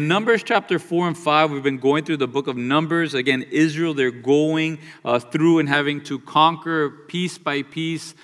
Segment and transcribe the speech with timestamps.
[0.00, 3.14] Numbers chapter 4 and 5, we've been going through the book of Numbers.
[3.14, 8.14] Again, Israel, they're going uh, through and having to conquer piece by piece,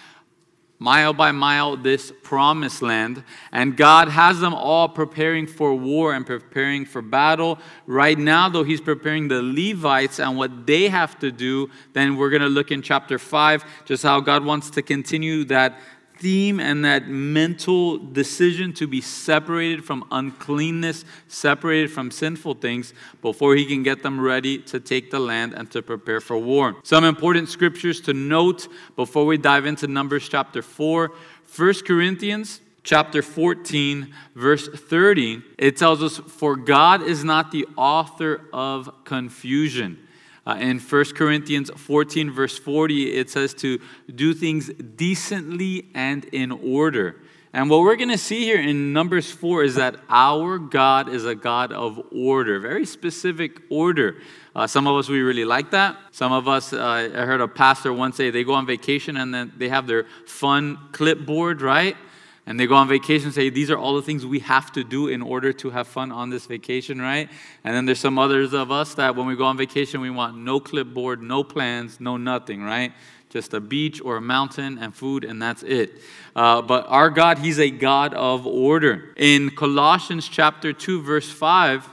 [0.79, 3.24] mile by mile, this promised land.
[3.50, 7.58] And God has them all preparing for war and preparing for battle.
[7.88, 11.70] Right now, though, He's preparing the Levites and what they have to do.
[11.93, 15.80] Then we're going to look in chapter 5, just how God wants to continue that
[16.16, 23.56] theme and that mental decision to be separated from uncleanness, separated from sinful things, before
[23.56, 26.77] he can get them ready to take the land and to prepare for war.
[26.82, 31.12] Some important scriptures to note before we dive into Numbers chapter 4.
[31.56, 38.42] 1 Corinthians chapter 14, verse 30, it tells us, For God is not the author
[38.52, 40.03] of confusion
[40.47, 43.80] uh, in 1 Corinthians 14, verse 40, it says to
[44.15, 47.17] do things decently and in order.
[47.55, 51.25] And what we're going to see here in Numbers 4 is that our God is
[51.25, 54.17] a God of order, very specific order.
[54.57, 55.97] Uh, some of us, we really like that.
[56.11, 59.33] Some of us, uh, I heard a pastor once say they go on vacation and
[59.33, 61.97] then they have their fun clipboard, right?
[62.47, 64.84] And they go on vacation and say these are all the things we have to
[64.84, 67.28] do in order to have fun on this vacation right?
[67.64, 70.36] And then there's some others of us that when we go on vacation we want
[70.36, 72.92] no clipboard no plans no nothing right?
[73.31, 76.01] Just a beach or a mountain and food and that's it.
[76.36, 79.14] Uh, but our god he's a god of order.
[79.17, 81.89] In colossians chapter 2 verse 5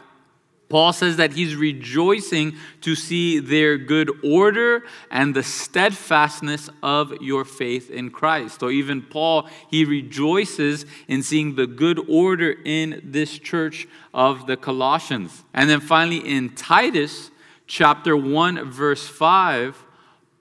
[0.72, 7.44] Paul says that he's rejoicing to see their good order and the steadfastness of your
[7.44, 8.62] faith in Christ.
[8.62, 14.56] So even Paul, he rejoices in seeing the good order in this church of the
[14.56, 15.44] Colossians.
[15.54, 17.32] And then finally in Titus
[17.68, 19.84] chapter 1 verse 5,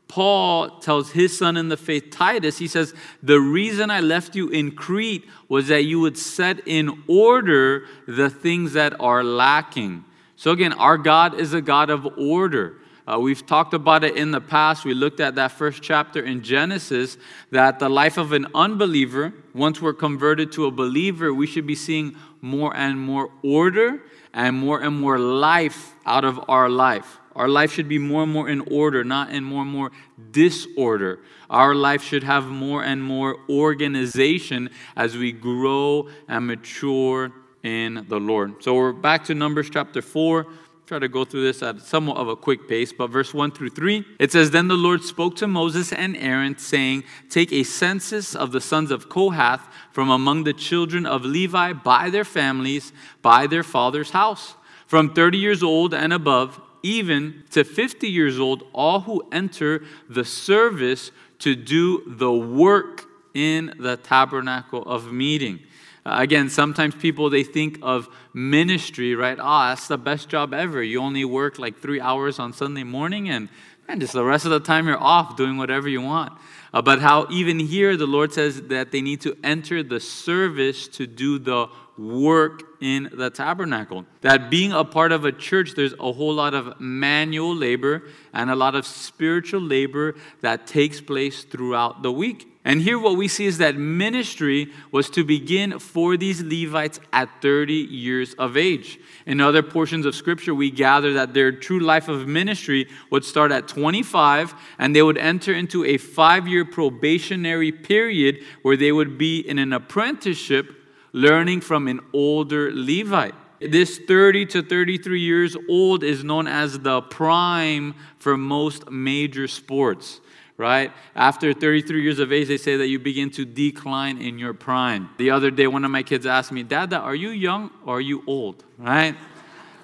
[0.06, 4.48] Paul tells his son in the faith, Titus, he says, The reason I left you
[4.48, 10.04] in Crete was that you would set in order the things that are lacking
[10.40, 12.76] so, again, our God is a God of order.
[13.06, 14.86] Uh, we've talked about it in the past.
[14.86, 17.18] We looked at that first chapter in Genesis
[17.50, 21.74] that the life of an unbeliever, once we're converted to a believer, we should be
[21.74, 24.00] seeing more and more order
[24.32, 27.18] and more and more life out of our life.
[27.36, 29.90] Our life should be more and more in order, not in more and more
[30.30, 31.20] disorder.
[31.50, 37.30] Our life should have more and more organization as we grow and mature
[37.62, 38.62] in the Lord.
[38.62, 40.46] So we're back to Numbers chapter 4.
[40.86, 43.70] Try to go through this at somewhat of a quick pace, but verse 1 through
[43.70, 48.34] 3, it says, Then the Lord spoke to Moses and Aaron, saying, Take a census
[48.34, 53.46] of the sons of Kohath from among the children of Levi by their families, by
[53.46, 54.54] their father's house,
[54.88, 60.24] from 30 years old and above, even to 50 years old, all who enter the
[60.24, 65.60] service to do the work in the tabernacle of meeting.
[66.04, 69.38] Uh, again, sometimes people they think of ministry, right?
[69.40, 70.82] Ah, oh, that's the best job ever.
[70.82, 73.48] You only work like three hours on Sunday morning, and
[73.88, 76.32] and just the rest of the time you're off doing whatever you want.
[76.72, 80.86] Uh, but how even here the Lord says that they need to enter the service
[80.88, 81.66] to do the
[81.98, 84.06] work in the tabernacle.
[84.22, 88.50] That being a part of a church, there's a whole lot of manual labor and
[88.50, 92.49] a lot of spiritual labor that takes place throughout the week.
[92.62, 97.40] And here, what we see is that ministry was to begin for these Levites at
[97.40, 99.00] 30 years of age.
[99.24, 103.50] In other portions of Scripture, we gather that their true life of ministry would start
[103.50, 109.16] at 25, and they would enter into a five year probationary period where they would
[109.16, 110.74] be in an apprenticeship
[111.12, 113.34] learning from an older Levite.
[113.60, 120.20] This 30 to 33 years old is known as the prime for most major sports
[120.60, 120.92] right?
[121.16, 125.08] After 33 years of age, they say that you begin to decline in your prime.
[125.16, 128.00] The other day, one of my kids asked me, Dada, are you young or are
[128.00, 129.16] you old, right?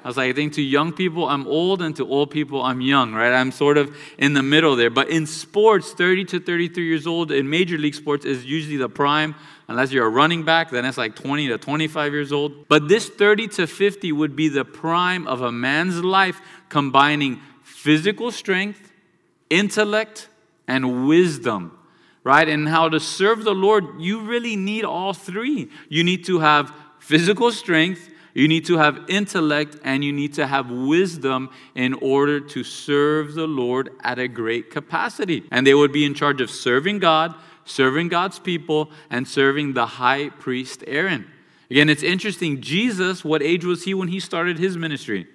[0.04, 2.80] I was like, I think to young people, I'm old, and to old people, I'm
[2.80, 3.32] young, right?
[3.32, 4.90] I'm sort of in the middle there.
[4.90, 8.88] But in sports, 30 to 33 years old, in major league sports, is usually the
[8.88, 9.34] prime.
[9.66, 12.68] Unless you're a running back, then it's like 20 to 25 years old.
[12.68, 18.30] But this 30 to 50 would be the prime of a man's life, combining physical
[18.30, 18.92] strength,
[19.50, 20.28] intellect,
[20.68, 21.76] and wisdom,
[22.24, 22.48] right?
[22.48, 25.70] And how to serve the Lord, you really need all three.
[25.88, 30.46] You need to have physical strength, you need to have intellect, and you need to
[30.46, 35.44] have wisdom in order to serve the Lord at a great capacity.
[35.50, 37.34] And they would be in charge of serving God,
[37.64, 41.30] serving God's people, and serving the high priest Aaron.
[41.70, 42.60] Again, it's interesting.
[42.60, 45.26] Jesus, what age was he when he started his ministry?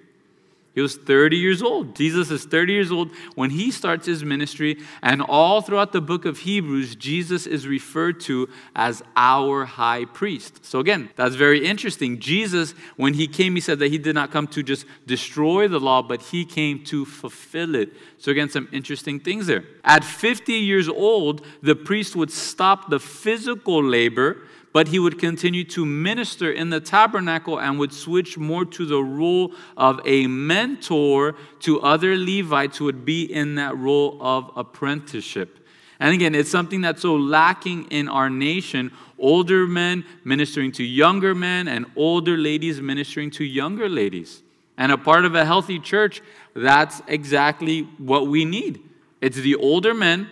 [0.74, 1.94] He was 30 years old.
[1.94, 4.78] Jesus is 30 years old when he starts his ministry.
[5.02, 10.64] And all throughout the book of Hebrews, Jesus is referred to as our high priest.
[10.64, 12.18] So, again, that's very interesting.
[12.18, 15.78] Jesus, when he came, he said that he did not come to just destroy the
[15.78, 17.90] law, but he came to fulfill it.
[18.16, 19.64] So, again, some interesting things there.
[19.84, 24.38] At 50 years old, the priest would stop the physical labor
[24.72, 29.02] but he would continue to minister in the tabernacle and would switch more to the
[29.02, 35.58] role of a mentor to other Levites who would be in that role of apprenticeship.
[36.00, 38.90] And again, it's something that's so lacking in our nation
[39.22, 44.42] older men ministering to younger men, and older ladies ministering to younger ladies.
[44.76, 46.20] And a part of a healthy church,
[46.54, 48.82] that's exactly what we need.
[49.20, 50.28] It's the older men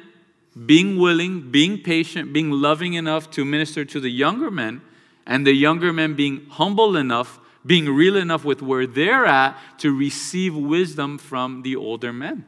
[0.67, 4.83] being willing, being patient, being loving enough to minister to the younger men,
[5.27, 9.97] and the younger men being humble enough, being real enough with where they're at to
[9.97, 12.45] receive wisdom from the older men.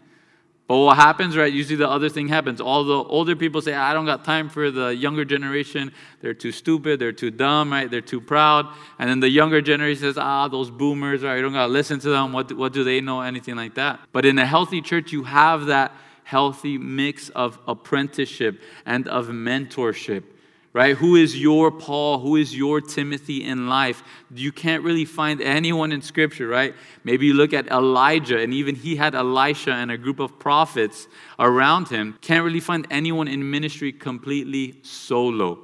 [0.69, 1.53] But what happens, right?
[1.53, 2.61] Usually the other thing happens.
[2.61, 5.93] All the older people say, I don't got time for the younger generation.
[6.23, 6.99] They're too stupid.
[6.99, 7.91] They're too dumb, right?
[7.91, 8.69] They're too proud.
[8.99, 11.37] And then the younger generation says, ah, those boomers, right?
[11.37, 12.33] You don't got to listen to them.
[12.33, 13.21] What, what do they know?
[13.21, 14.01] Anything like that.
[14.13, 15.93] But in a healthy church, you have that
[16.25, 20.25] healthy mix of apprenticeship and of mentorship
[20.73, 20.97] right?
[20.97, 22.19] Who is your Paul?
[22.19, 24.03] Who is your Timothy in life?
[24.35, 26.75] You can't really find anyone in Scripture, right?
[27.05, 31.09] Maybe you look at Elijah, and even he had Elisha and a group of prophets
[31.39, 32.19] around him.
[32.23, 35.59] Can't really find anyone in ministry completely solo,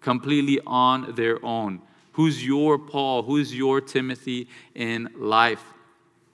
[0.00, 1.82] completely on their own.
[2.12, 3.22] Who's your Paul?
[3.24, 5.62] Who's your Timothy in life?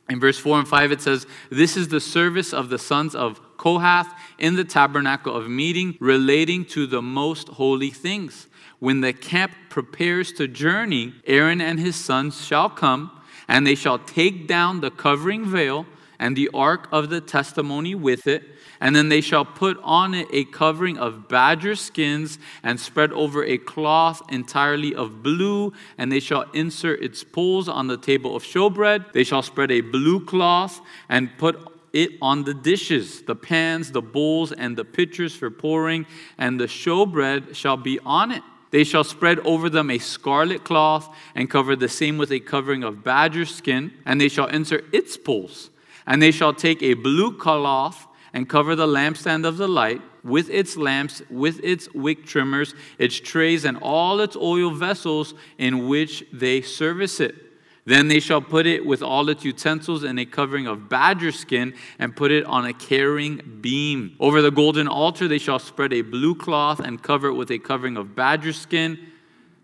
[0.09, 3.41] In verse 4 and 5, it says, This is the service of the sons of
[3.63, 8.49] Kohath in the tabernacle of meeting relating to the most holy things.
[8.81, 13.13] When the camp prepares to journey, Aaron and his sons shall come,
[13.47, 15.87] and they shall take down the covering veil
[16.19, 18.43] and the ark of the testimony with it.
[18.81, 23.45] And then they shall put on it a covering of badger skins and spread over
[23.45, 25.73] a cloth entirely of blue.
[25.99, 29.13] And they shall insert its poles on the table of showbread.
[29.13, 34.03] They shall spread a blue cloth and put it on the dishes, the pans, the
[34.03, 36.07] bowls, and the pitchers for pouring,
[36.39, 38.43] and the showbread shall be on it.
[38.71, 42.83] They shall spread over them a scarlet cloth and cover the same with a covering
[42.83, 45.71] of badger skin, and they shall insert its poles.
[46.07, 50.49] And they shall take a blue cloth and cover the lampstand of the light with
[50.49, 56.25] its lamps, with its wick trimmers, its trays, and all its oil vessels in which
[56.33, 57.35] they service it.
[57.85, 61.75] Then they shall put it with all its utensils in a covering of badger skin
[61.99, 64.17] and put it on a carrying beam.
[64.21, 67.59] Over the golden altar they shall spread a blue cloth and cover it with a
[67.59, 68.99] covering of badger skin.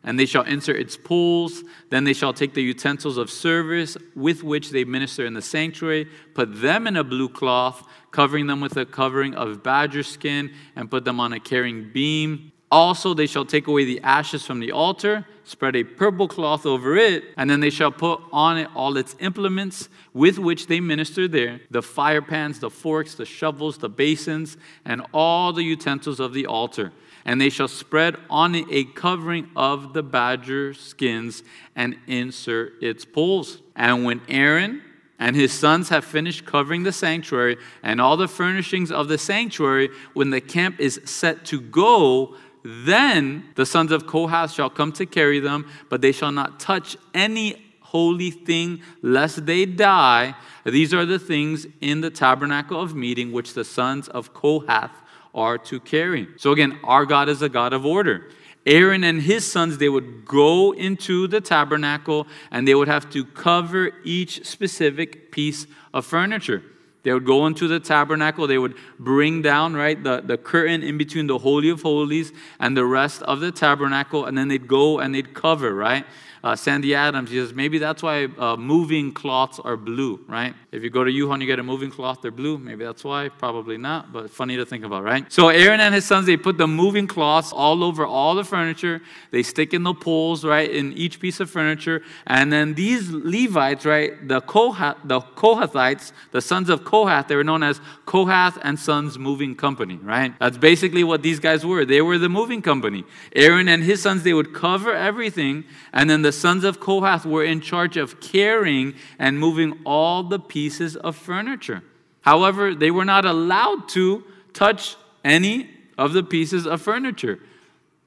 [0.03, 1.63] And they shall insert its poles.
[1.91, 6.09] Then they shall take the utensils of service with which they minister in the sanctuary,
[6.35, 10.91] put them in a blue cloth, covering them with a covering of badger skin, and
[10.91, 12.53] put them on a carrying beam.
[12.71, 16.97] Also, they shall take away the ashes from the altar, spread a purple cloth over
[16.97, 21.27] it, and then they shall put on it all its implements with which they minister
[21.27, 26.35] there the fire pans, the forks, the shovels, the basins, and all the utensils of
[26.35, 26.93] the altar.
[27.25, 31.43] And they shall spread on it a covering of the badger skins
[31.75, 33.63] and insert its poles.
[33.75, 34.83] And when Aaron
[35.19, 39.91] and his sons have finished covering the sanctuary and all the furnishings of the sanctuary,
[40.15, 42.37] when the camp is set to go,
[42.69, 46.99] then the sons of Kohath shall come to carry them, but they shall not touch
[47.15, 50.35] any holy thing lest they die.
[50.65, 54.91] These are the things in the tabernacle of meeting which the sons of Kohath
[55.35, 56.29] are to carry.
[56.37, 58.29] So again, our God is a God of order.
[58.67, 63.25] Aaron and his sons, they would go into the tabernacle and they would have to
[63.25, 66.63] cover each specific piece of furniture.
[67.03, 70.99] They would go into the tabernacle, they would bring down, right, the, the curtain in
[70.99, 74.99] between the Holy of Holies and the rest of the tabernacle, and then they'd go
[74.99, 76.05] and they'd cover, right?
[76.43, 80.55] Uh, Sandy Adams, he says, maybe that's why uh, moving cloths are blue, right?
[80.71, 82.59] If you go to U-Haul you get a moving cloth, they're blue.
[82.59, 83.31] Maybe that's why.
[83.31, 85.31] Probably not, but funny to think about, right?
[85.33, 89.01] So Aaron and his sons, they put the moving cloths all over all the furniture.
[89.31, 92.03] They stick in the poles, right, in each piece of furniture.
[92.27, 97.45] And then these Levites, right, the, Kohath, the Kohathites, the sons of Kohath, they were
[97.45, 100.35] known as Kohath and Sons Moving Company, right?
[100.39, 101.87] That's basically what these guys were.
[101.87, 103.05] They were the moving company.
[103.35, 107.45] Aaron and his sons, they would cover everything, and then the sons of Kohath were
[107.45, 111.81] in charge of carrying and moving all the pieces of furniture.
[112.23, 117.39] However, they were not allowed to touch any of the pieces of furniture.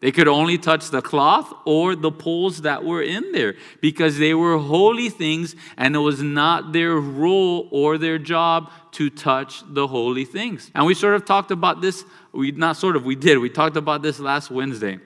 [0.01, 4.33] They could only touch the cloth or the poles that were in there because they
[4.33, 9.87] were holy things and it was not their role or their job to touch the
[9.87, 10.71] holy things.
[10.75, 12.03] And we sort of talked about this,
[12.33, 13.37] we not sort of, we did.
[13.37, 14.99] We talked about this last Wednesday.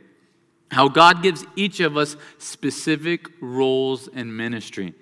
[0.71, 4.95] How God gives each of us specific roles in ministry.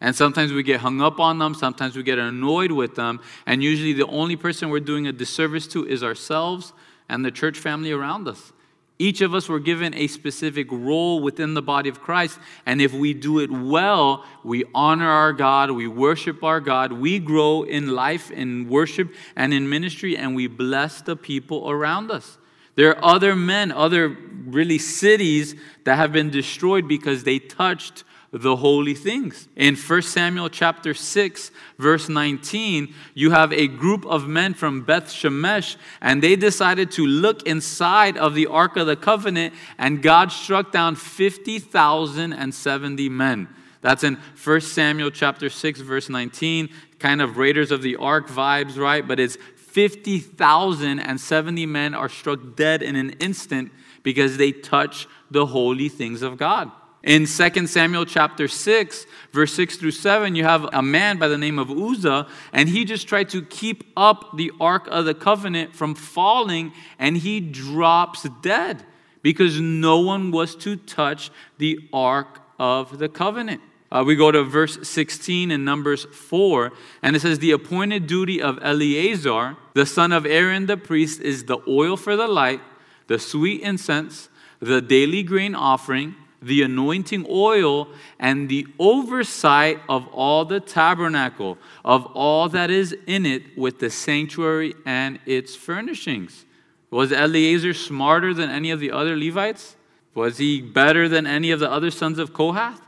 [0.00, 3.62] And sometimes we get hung up on them, sometimes we get annoyed with them, and
[3.62, 6.74] usually the only person we're doing a disservice to is ourselves
[7.08, 8.52] and the church family around us.
[8.98, 12.38] Each of us were given a specific role within the body of Christ.
[12.64, 17.18] And if we do it well, we honor our God, we worship our God, we
[17.18, 22.38] grow in life, in worship, and in ministry, and we bless the people around us.
[22.74, 28.56] There are other men, other really cities that have been destroyed because they touched the
[28.56, 29.48] holy things.
[29.56, 35.06] In 1 Samuel chapter 6, verse 19, you have a group of men from Beth
[35.06, 40.32] Shemesh, and they decided to look inside of the Ark of the Covenant, and God
[40.32, 43.48] struck down 50,070 men.
[43.80, 46.68] That's in 1 Samuel chapter 6, verse 19,
[46.98, 49.06] kind of Raiders of the Ark vibes, right?
[49.06, 53.70] But it's 50,070 men are struck dead in an instant
[54.02, 56.72] because they touch the holy things of God.
[57.06, 61.38] In 2 Samuel chapter 6, verse 6 through 7, you have a man by the
[61.38, 65.72] name of Uzzah, and he just tried to keep up the Ark of the Covenant
[65.72, 68.82] from falling, and he drops dead
[69.22, 73.60] because no one was to touch the Ark of the Covenant.
[73.92, 76.72] Uh, we go to verse 16 in Numbers 4,
[77.04, 81.44] and it says, The appointed duty of Eleazar, the son of Aaron the priest, is
[81.44, 82.62] the oil for the light,
[83.06, 87.88] the sweet incense, the daily grain offering, the anointing oil,
[88.18, 93.90] and the oversight of all the tabernacle, of all that is in it, with the
[93.90, 96.44] sanctuary and its furnishings.
[96.90, 99.76] Was Eleazar smarter than any of the other Levites?
[100.14, 102.80] Was he better than any of the other sons of Kohath?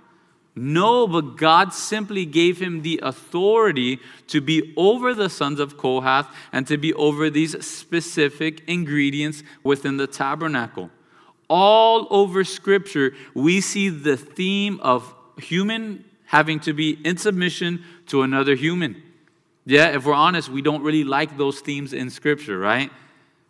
[0.55, 6.27] No, but God simply gave him the authority to be over the sons of Kohath
[6.53, 10.91] and to be over these specific ingredients within the tabernacle
[11.49, 18.23] all over Scripture, we see the theme of human having to be in submission to
[18.23, 19.03] another human.
[19.65, 22.91] Yeah, if we're honest, we don't really like those themes in Scripture, right?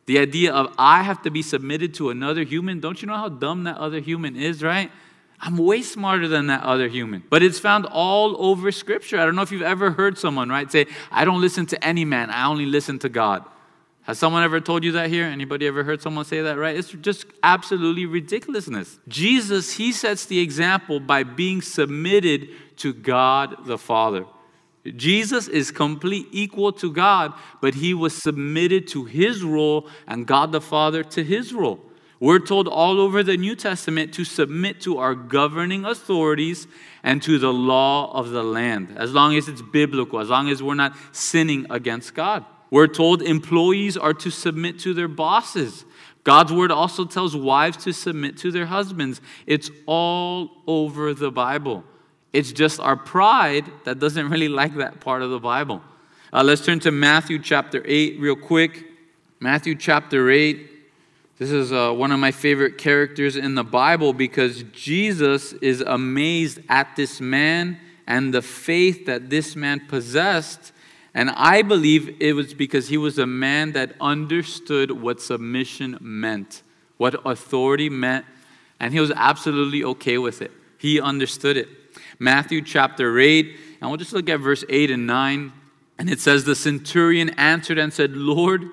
[0.07, 3.29] The idea of I have to be submitted to another human, don't you know how
[3.29, 4.91] dumb that other human is, right?
[5.41, 7.23] I'm way smarter than that other human.
[7.29, 9.21] But it's found all over Scripture.
[9.21, 12.05] I don't know if you've ever heard someone, right, say, I don't listen to any
[12.05, 13.45] man, I only listen to God.
[14.09, 15.27] Has someone ever told you that here?
[15.27, 16.75] Anybody ever heard someone say that, right?
[16.75, 18.99] It's just absolutely ridiculousness.
[19.07, 24.25] Jesus, he sets the example by being submitted to God the Father.
[24.97, 30.53] Jesus is complete equal to God, but he was submitted to his role and God
[30.53, 31.79] the Father to his role.
[32.19, 36.67] We're told all over the New Testament to submit to our governing authorities
[37.03, 40.63] and to the law of the land, as long as it's biblical, as long as
[40.63, 42.47] we're not sinning against God.
[42.71, 45.85] We're told employees are to submit to their bosses.
[46.25, 49.21] God's word also tells wives to submit to their husbands.
[49.47, 51.85] It's all over the Bible.
[52.33, 55.83] It's just our pride that doesn't really like that part of the Bible.
[56.33, 58.85] Uh, let's turn to Matthew chapter 8 real quick.
[59.41, 60.69] Matthew chapter 8.
[61.39, 66.59] This is uh, one of my favorite characters in the Bible because Jesus is amazed
[66.69, 70.73] at this man and the faith that this man possessed
[71.19, 76.63] and I believe it was because he was a man that understood what submission meant,
[76.97, 78.25] what authority meant,
[78.79, 80.53] and he was absolutely okay with it.
[80.79, 81.67] He understood it.
[82.21, 85.53] Matthew chapter 8, and we'll just look at verse 8 and 9.
[85.99, 88.71] And it says, The centurion answered and said, Lord,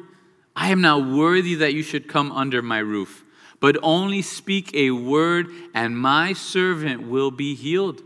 [0.55, 3.23] I am not worthy that you should come under my roof,
[3.59, 8.03] but only speak a word, and my servant will be healed.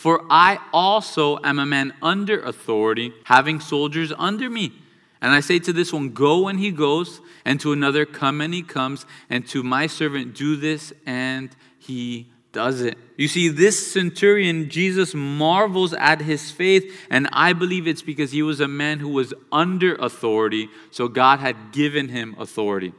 [0.00, 4.72] For I also am a man under authority, having soldiers under me.
[5.20, 8.54] And I say to this one, Go and he goes, and to another, Come and
[8.54, 12.96] he comes, and to my servant, Do this, and he does it.
[13.18, 18.42] You see, this centurion, Jesus marvels at his faith, and I believe it's because he
[18.42, 22.94] was a man who was under authority, so God had given him authority.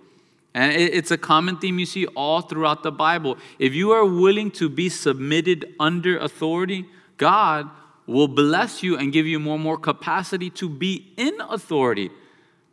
[0.53, 3.37] And it's a common theme you see all throughout the Bible.
[3.57, 6.85] If you are willing to be submitted under authority,
[7.17, 7.69] God
[8.05, 12.09] will bless you and give you more and more capacity to be in authority.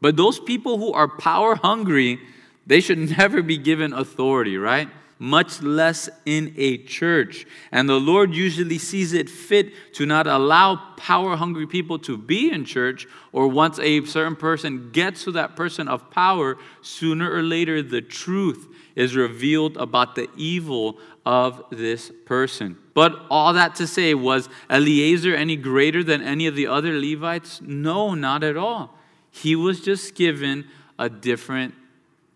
[0.01, 2.19] But those people who are power hungry,
[2.67, 4.89] they should never be given authority, right?
[5.19, 7.45] Much less in a church.
[7.73, 12.51] And the Lord usually sees it fit to not allow power hungry people to be
[12.53, 17.43] in church, or once a certain person gets to that person of power, sooner or
[17.43, 22.77] later the truth is revealed about the evil of this person.
[22.95, 27.61] But all that to say, was Eleazar any greater than any of the other Levites?
[27.61, 28.97] No, not at all.
[29.31, 30.67] He was just given
[30.99, 31.75] a different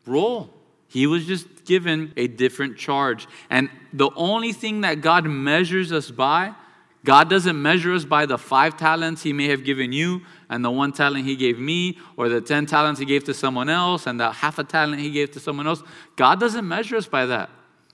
[0.07, 0.51] role.
[0.93, 3.27] He was just given a different charge.
[3.49, 6.55] And the only thing that God measures us by,
[7.03, 10.21] God doesn't measure us by the five talents He may have given you,
[10.51, 13.71] and the one talent He gave me, or the 10 talents He gave to someone
[13.71, 15.83] else, and the half a talent He gave to someone else.
[16.15, 17.49] God doesn't measure us by that.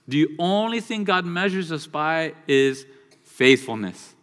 [0.05, 2.85] The only thing God measures us by is
[3.23, 4.13] faithfulness.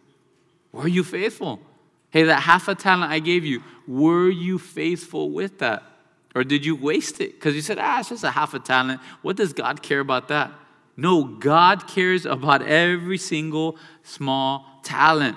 [0.71, 1.61] Were you faithful?
[2.11, 5.81] Hey, that half a talent I gave you, were you faithful with that?
[6.37, 7.33] Or did you waste it?
[7.33, 9.01] Because you said, ah, it's just a half a talent.
[9.23, 10.51] What does God care about that?
[10.95, 15.35] No, God cares about every single small talent.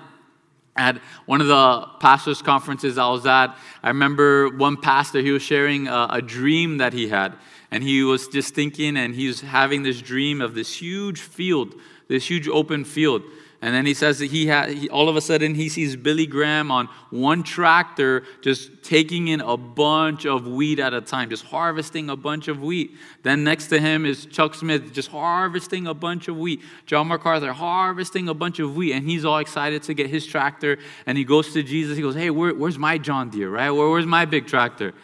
[0.77, 5.41] At one of the pastors' conferences I was at, I remember one pastor, he was
[5.41, 7.33] sharing a, a dream that he had.
[7.71, 11.77] And he was just thinking, and he was having this dream of this huge field,
[12.09, 13.23] this huge open field.
[13.63, 16.27] And then he says that he had, he, all of a sudden, he sees Billy
[16.27, 21.45] Graham on one tractor just taking in a bunch of wheat at a time, just
[21.45, 22.97] harvesting a bunch of wheat.
[23.23, 26.63] Then next to him is Chuck Smith just harvesting a bunch of wheat.
[26.87, 28.95] John MacArthur harvesting a bunch of wheat.
[28.95, 30.79] And he's all excited to get his tractor.
[31.05, 31.97] And he goes to Jesus.
[31.97, 33.71] He goes, Hey, where, where's my John Deere, right?
[33.71, 34.95] Where, where's my big tractor?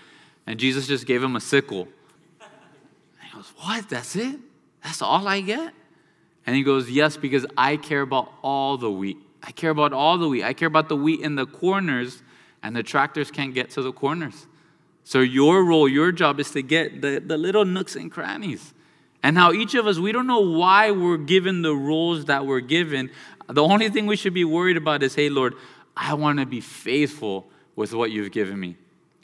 [0.47, 1.89] And Jesus just gave him a sickle.
[2.41, 3.87] And he goes, What?
[3.91, 4.41] That's it?
[4.83, 5.75] That's all I get?
[6.47, 9.19] And he goes, Yes, because I care about all the wheat.
[9.43, 10.45] I care about all the wheat.
[10.45, 12.23] I care about the wheat in the corners,
[12.63, 14.47] and the tractors can't get to the corners.
[15.05, 18.75] So your role, your job is to get the, the little nooks and crannies.
[19.23, 22.61] And how each of us, we don't know why we're given the roles that we're
[22.61, 23.11] given.
[23.49, 25.55] The only thing we should be worried about is, hey, Lord,
[25.97, 28.77] I want to be faithful with what you've given me.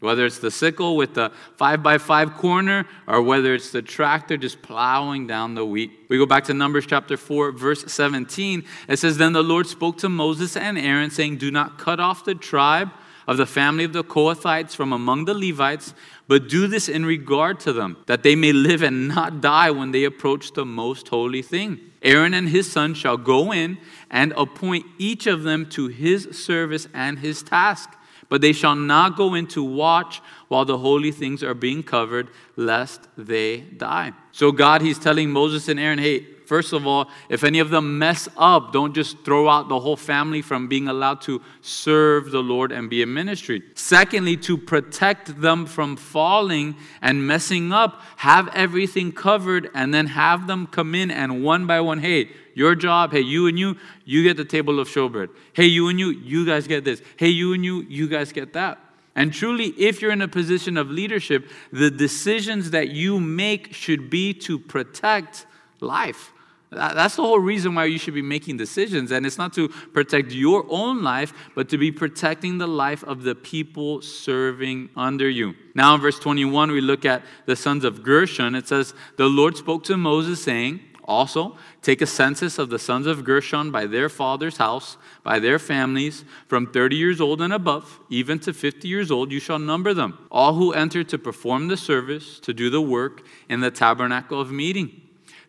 [0.02, 4.36] Whether it's the sickle with the five by five corner or whether it's the tractor
[4.36, 5.92] just plowing down the wheat.
[6.08, 8.64] We go back to Numbers chapter 4, verse 17.
[8.88, 12.24] It says, Then the Lord spoke to Moses and Aaron, saying, Do not cut off
[12.24, 12.90] the tribe
[13.26, 15.94] of the family of the Kohathites from among the Levites,
[16.26, 19.92] but do this in regard to them, that they may live and not die when
[19.92, 21.78] they approach the most holy thing.
[22.02, 23.78] Aaron and his son shall go in
[24.10, 27.90] and appoint each of them to his service and his task
[28.32, 32.30] but they shall not go in to watch while the holy things are being covered,
[32.56, 34.14] lest they die.
[34.30, 37.98] So, God, He's telling Moses and Aaron, hey, first of all, if any of them
[37.98, 42.42] mess up, don't just throw out the whole family from being allowed to serve the
[42.42, 43.62] Lord and be in ministry.
[43.74, 50.46] Secondly, to protect them from falling and messing up, have everything covered and then have
[50.46, 54.22] them come in and one by one, hey, your job, hey, you and you, you
[54.22, 55.30] get the table of showbread.
[55.52, 57.02] Hey, you and you, you guys get this.
[57.16, 58.78] Hey, you and you, you guys get that.
[59.14, 64.08] And truly, if you're in a position of leadership, the decisions that you make should
[64.08, 65.46] be to protect
[65.82, 66.32] life.
[66.72, 69.10] That's the whole reason why you should be making decisions.
[69.10, 73.24] And it's not to protect your own life, but to be protecting the life of
[73.24, 75.54] the people serving under you.
[75.74, 78.54] Now, in verse 21, we look at the sons of Gershon.
[78.54, 83.06] It says, The Lord spoke to Moses, saying, also, take a census of the sons
[83.06, 88.00] of Gershon by their father's house, by their families, from 30 years old and above,
[88.08, 90.26] even to 50 years old, you shall number them.
[90.30, 94.52] All who enter to perform the service, to do the work in the tabernacle of
[94.52, 95.01] meeting.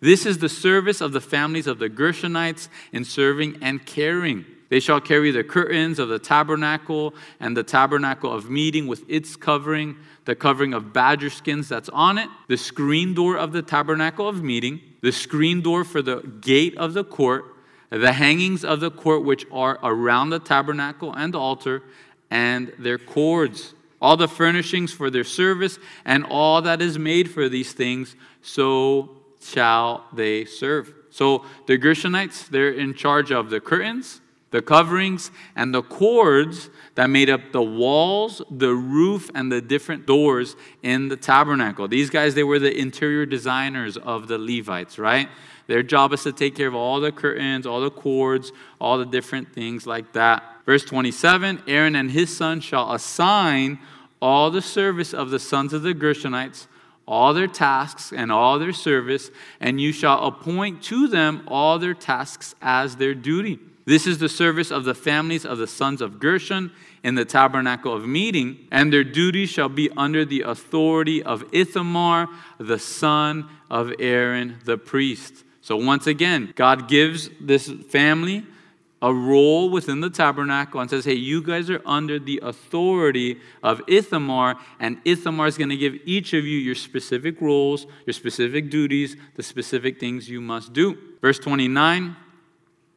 [0.04, 4.44] This is the service of the families of the Gershonites in serving and caring.
[4.68, 9.38] They shall carry the curtains of the tabernacle and the tabernacle of meeting with its
[9.38, 14.28] covering, the covering of badger skins that's on it, the screen door of the tabernacle
[14.28, 17.46] of meeting the screen door for the gate of the court,
[17.90, 21.82] the hangings of the court which are around the tabernacle and the altar,
[22.30, 27.48] and their cords, all the furnishings for their service, and all that is made for
[27.48, 30.94] these things, so shall they serve.
[31.10, 37.08] So the Gershonites, they're in charge of the curtains, the coverings, and the cords that
[37.08, 41.88] made up the walls, the roof, and the different doors in the tabernacle.
[41.88, 45.28] These guys, they were the interior designers of the Levites, right?
[45.68, 49.06] Their job is to take care of all the curtains, all the cords, all the
[49.06, 50.44] different things like that.
[50.66, 53.80] Verse 27 Aaron and his son shall assign
[54.22, 56.68] all the service of the sons of the Gershonites,
[57.08, 61.94] all their tasks and all their service, and you shall appoint to them all their
[61.94, 63.60] tasks as their duty.
[63.86, 66.72] This is the service of the families of the sons of Gershon
[67.04, 72.30] in the tabernacle of meeting, and their duty shall be under the authority of Ithamar,
[72.58, 75.44] the son of Aaron the priest.
[75.60, 78.46] So, once again, God gives this family
[79.04, 83.82] a role within the tabernacle and says, hey, you guys are under the authority of
[83.86, 88.70] Ithamar, and Ithamar is going to give each of you your specific roles, your specific
[88.70, 90.98] duties, the specific things you must do.
[91.22, 92.16] Verse 29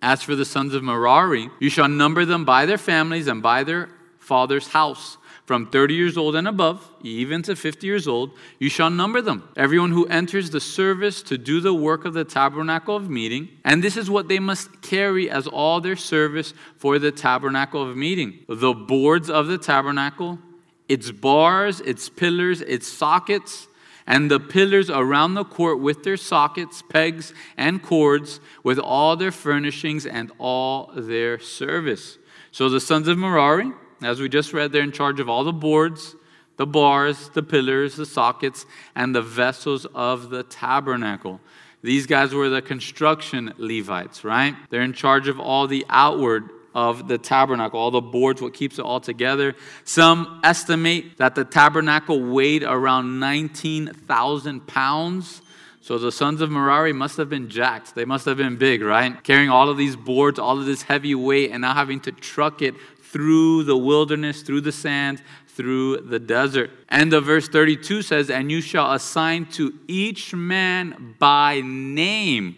[0.01, 3.65] As for the sons of Merari, you shall number them by their families and by
[3.65, 3.89] their
[4.21, 8.91] father's house from 30 years old and above, even to 50 years old, you shall
[8.91, 9.49] number them.
[9.57, 13.83] Everyone who enters the service to do the work of the tabernacle of meeting, and
[13.83, 18.45] this is what they must carry as all their service for the tabernacle of meeting
[18.49, 20.41] the boards of the tabernacle,
[20.89, 23.69] its bars, its pillars, its sockets,
[24.05, 29.33] and the pillars around the court with their sockets, pegs, and cords, with all their
[29.33, 32.19] furnishings and all their service.
[32.51, 35.53] So the sons of Merari, as we just read, they're in charge of all the
[35.53, 36.15] boards,
[36.57, 41.41] the bars, the pillars, the sockets, and the vessels of the tabernacle.
[41.83, 44.57] These guys were the construction Levites, right?
[44.71, 48.79] They're in charge of all the outward of the tabernacle, all the boards, what keeps
[48.79, 49.55] it all together.
[49.85, 55.41] Some estimate that the tabernacle weighed around 19,000 pounds.
[55.81, 57.95] So the sons of Merari must have been jacked.
[57.95, 59.23] They must have been big, right?
[59.23, 62.61] Carrying all of these boards, all of this heavy weight, and now having to truck
[62.61, 62.75] it
[63.17, 66.71] through the wilderness, through the sand, through the desert.
[66.91, 72.57] And the verse 32 says, And you shall assign to each man by name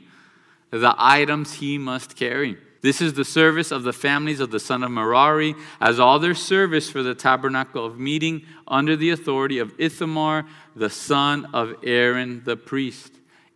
[0.72, 2.56] the items he must carry.
[2.80, 6.34] This is the service of the families of the son of Merari, as all their
[6.34, 10.44] service for the tabernacle of meeting under the authority of Ithamar,
[10.74, 13.12] the son of Aaron the priest.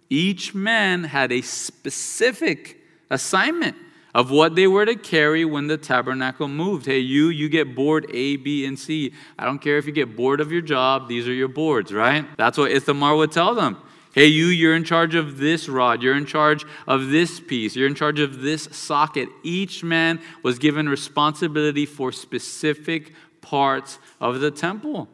[0.08, 2.78] Each man had a specific
[3.10, 3.74] assignment
[4.14, 6.86] of what they were to carry when the tabernacle moved.
[6.86, 9.12] Hey, you, you get board A, B, and C.
[9.38, 12.26] I don't care if you get bored of your job, these are your boards, right?
[12.36, 13.78] That's what Ithamar would tell them.
[14.14, 16.02] Hey, you, you're in charge of this rod.
[16.02, 17.74] You're in charge of this piece.
[17.74, 19.30] You're in charge of this socket.
[19.42, 25.08] Each man was given responsibility for specific parts of the temple.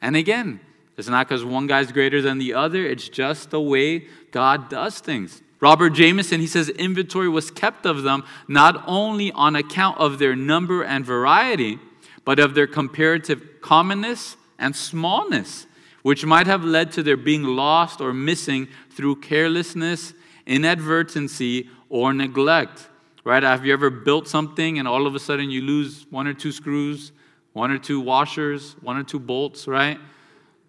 [0.00, 0.60] And again,
[0.96, 5.00] it's not because one guy's greater than the other, it's just the way God does
[5.00, 5.42] things.
[5.64, 10.36] Robert Jamieson, he says inventory was kept of them not only on account of their
[10.36, 11.78] number and variety,
[12.22, 15.64] but of their comparative commonness and smallness,
[16.02, 20.12] which might have led to their being lost or missing through carelessness,
[20.46, 22.86] inadvertency, or neglect.
[23.24, 23.42] Right?
[23.42, 26.52] Have you ever built something and all of a sudden you lose one or two
[26.52, 27.10] screws,
[27.54, 29.98] one or two washers, one or two bolts, right?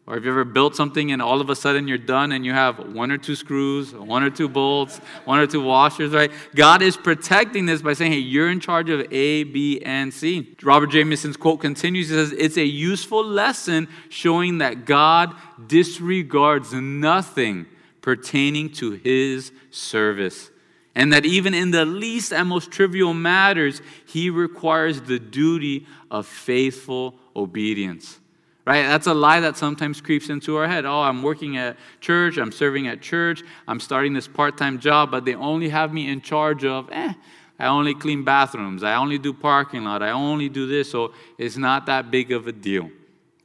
[0.08, 2.54] Or have you ever built something and all of a sudden you're done and you
[2.54, 6.32] have one or two screws, one or two bolts, one or two washers, right?
[6.54, 10.56] God is protecting this by saying, hey, you're in charge of A, B, and C.
[10.62, 12.10] Robert Jamieson's quote continues.
[12.10, 17.66] He says, it's a useful lesson showing that God disregards nothing
[18.02, 20.52] pertaining to his service.
[20.94, 26.28] And that even in the least and most trivial matters, he requires the duty of
[26.28, 28.20] faithful obedience
[28.66, 28.84] right?
[28.84, 30.86] That's a lie that sometimes creeps into our head.
[30.86, 35.12] Oh, I'm working at church, I'm serving at church, I'm starting this part time job,
[35.12, 37.14] but they only have me in charge of, eh,
[37.60, 41.58] I only clean bathrooms, I only do parking lot, I only do this, so it's
[41.58, 42.90] not that big of a deal.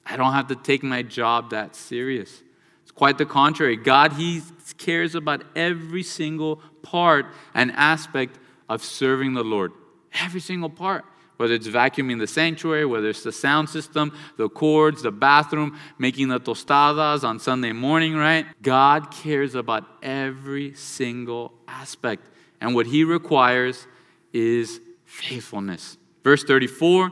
[0.06, 2.42] I don't have to take my job that serious.
[2.82, 3.76] It's quite the contrary.
[3.76, 4.42] God, He
[4.78, 9.72] cares about every single part and aspect of serving the Lord.
[10.12, 11.04] Every single part
[11.40, 16.28] whether it's vacuuming the sanctuary, whether it's the sound system, the cords, the bathroom, making
[16.28, 18.44] the tostadas on Sunday morning, right?
[18.60, 22.28] God cares about every single aspect.
[22.60, 23.86] And what he requires
[24.34, 25.96] is faithfulness.
[26.22, 27.10] Verse 34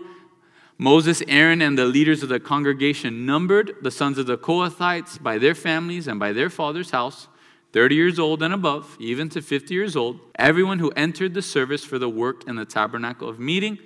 [0.77, 5.39] Moses, Aaron, and the leaders of the congregation numbered the sons of the Kohathites by
[5.39, 7.29] their families and by their father's house.
[7.73, 11.83] 30 years old and above, even to 50 years old, everyone who entered the service
[11.83, 13.79] for the work in the tabernacle of meeting,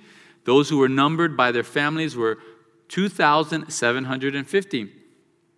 [0.45, 2.37] those who were numbered by their families were
[2.89, 4.89] 2,750.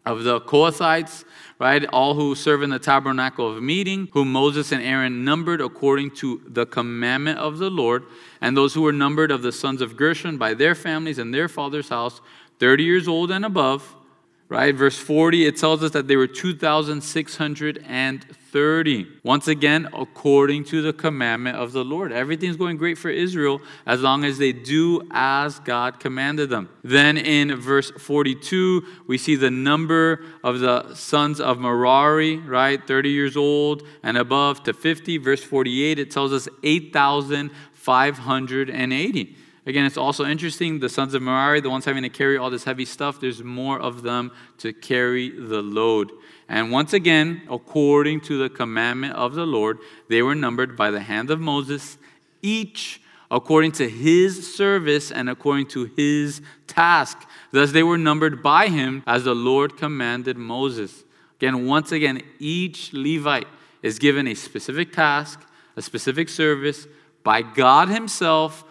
[0.05, 1.25] Of the Kohathites,
[1.57, 6.11] right, all who serve in the tabernacle of meeting, whom Moses and Aaron numbered according
[6.17, 8.03] to the commandment of the Lord,
[8.39, 11.47] and those who were numbered of the sons of Gershon by their families and their
[11.47, 12.21] father's house,
[12.59, 13.95] 30 years old and above,
[14.47, 14.75] right?
[14.75, 19.07] Verse 40, it tells us that they were 2,630.
[19.23, 22.13] Once again, according to the commandment of the Lord.
[22.13, 26.69] Everything's going great for Israel as long as they do as God commanded them.
[26.83, 32.85] Then in verse 42, we see the number of the sons of Merari, right?
[32.85, 35.17] 30 years old and above to 50.
[35.17, 37.51] Verse 48, it tells us 8,000.
[39.65, 39.69] 580.
[39.69, 42.63] Again, it's also interesting the sons of Merari, the ones having to carry all this
[42.63, 46.11] heavy stuff, there's more of them to carry the load.
[46.47, 50.99] And once again, according to the commandment of the Lord, they were numbered by the
[50.99, 51.97] hand of Moses,
[52.41, 53.01] each
[53.31, 57.27] according to his service and according to his task.
[57.51, 61.03] Thus they were numbered by him as the Lord commanded Moses.
[61.39, 63.47] Again, once again, each Levite
[63.81, 65.41] is given a specific task,
[65.75, 66.87] a specific service
[67.23, 68.63] by God himself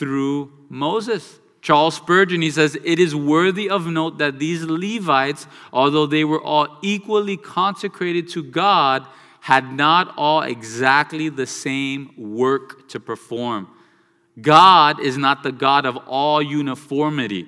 [0.00, 1.38] through Moses.
[1.60, 6.42] Charles Spurgeon, he says, it is worthy of note that these Levites, although they were
[6.42, 9.06] all equally consecrated to God,
[9.40, 13.68] had not all exactly the same work to perform.
[14.40, 17.46] God is not the God of all uniformity.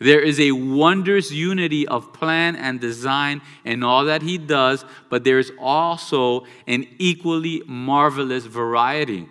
[0.00, 5.22] There is a wondrous unity of plan and design in all that he does, but
[5.22, 9.28] there is also an equally marvelous variety.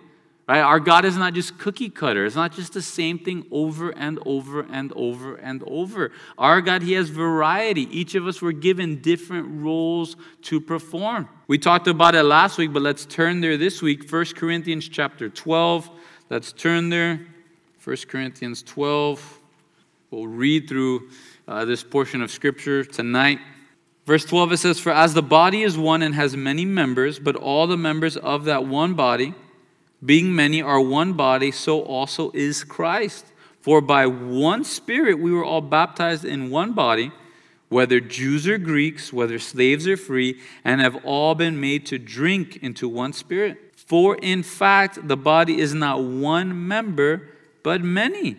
[0.50, 0.62] Right?
[0.62, 2.24] Our God is not just cookie cutter.
[2.26, 6.10] It's not just the same thing over and over and over and over.
[6.36, 7.82] Our God, He has variety.
[7.96, 11.28] Each of us were given different roles to perform.
[11.46, 14.10] We talked about it last week, but let's turn there this week.
[14.10, 15.88] 1 Corinthians chapter 12.
[16.30, 17.24] Let's turn there.
[17.84, 19.38] 1 Corinthians 12.
[20.10, 21.10] We'll read through
[21.46, 23.38] uh, this portion of Scripture tonight.
[24.04, 27.36] Verse 12 it says, For as the body is one and has many members, but
[27.36, 29.32] all the members of that one body,
[30.04, 33.26] being many are one body, so also is Christ.
[33.60, 37.12] For by one Spirit we were all baptized in one body,
[37.68, 42.58] whether Jews or Greeks, whether slaves or free, and have all been made to drink
[42.62, 43.58] into one Spirit.
[43.76, 47.28] For in fact, the body is not one member,
[47.62, 48.36] but many.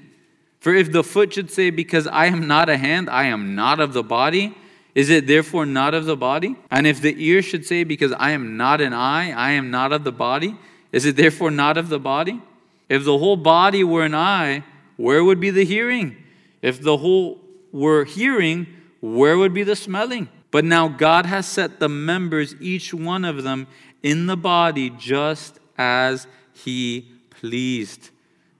[0.59, 3.79] For if the foot should say, Because I am not a hand, I am not
[3.79, 4.55] of the body,
[4.93, 6.55] is it therefore not of the body?
[6.69, 9.91] And if the ear should say, Because I am not an eye, I am not
[9.91, 10.55] of the body,
[10.91, 12.41] is it therefore not of the body?
[12.89, 14.63] If the whole body were an eye,
[14.97, 16.17] where would be the hearing?
[16.61, 17.39] If the whole
[17.71, 18.67] were hearing,
[18.99, 20.29] where would be the smelling?
[20.51, 23.67] But now God has set the members, each one of them,
[24.03, 28.09] in the body just as He pleased.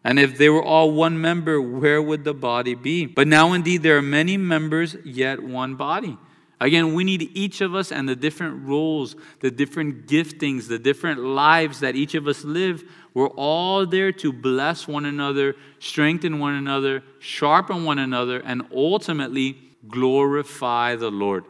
[0.04, 3.06] And if they were all one member, where would the body be?
[3.06, 6.18] But now indeed there are many members, yet one body.
[6.62, 11.20] Again, we need each of us and the different roles, the different giftings, the different
[11.20, 12.84] lives that each of us live.
[13.16, 19.58] We're all there to bless one another, strengthen one another, sharpen one another, and ultimately
[19.88, 21.46] glorify the Lord.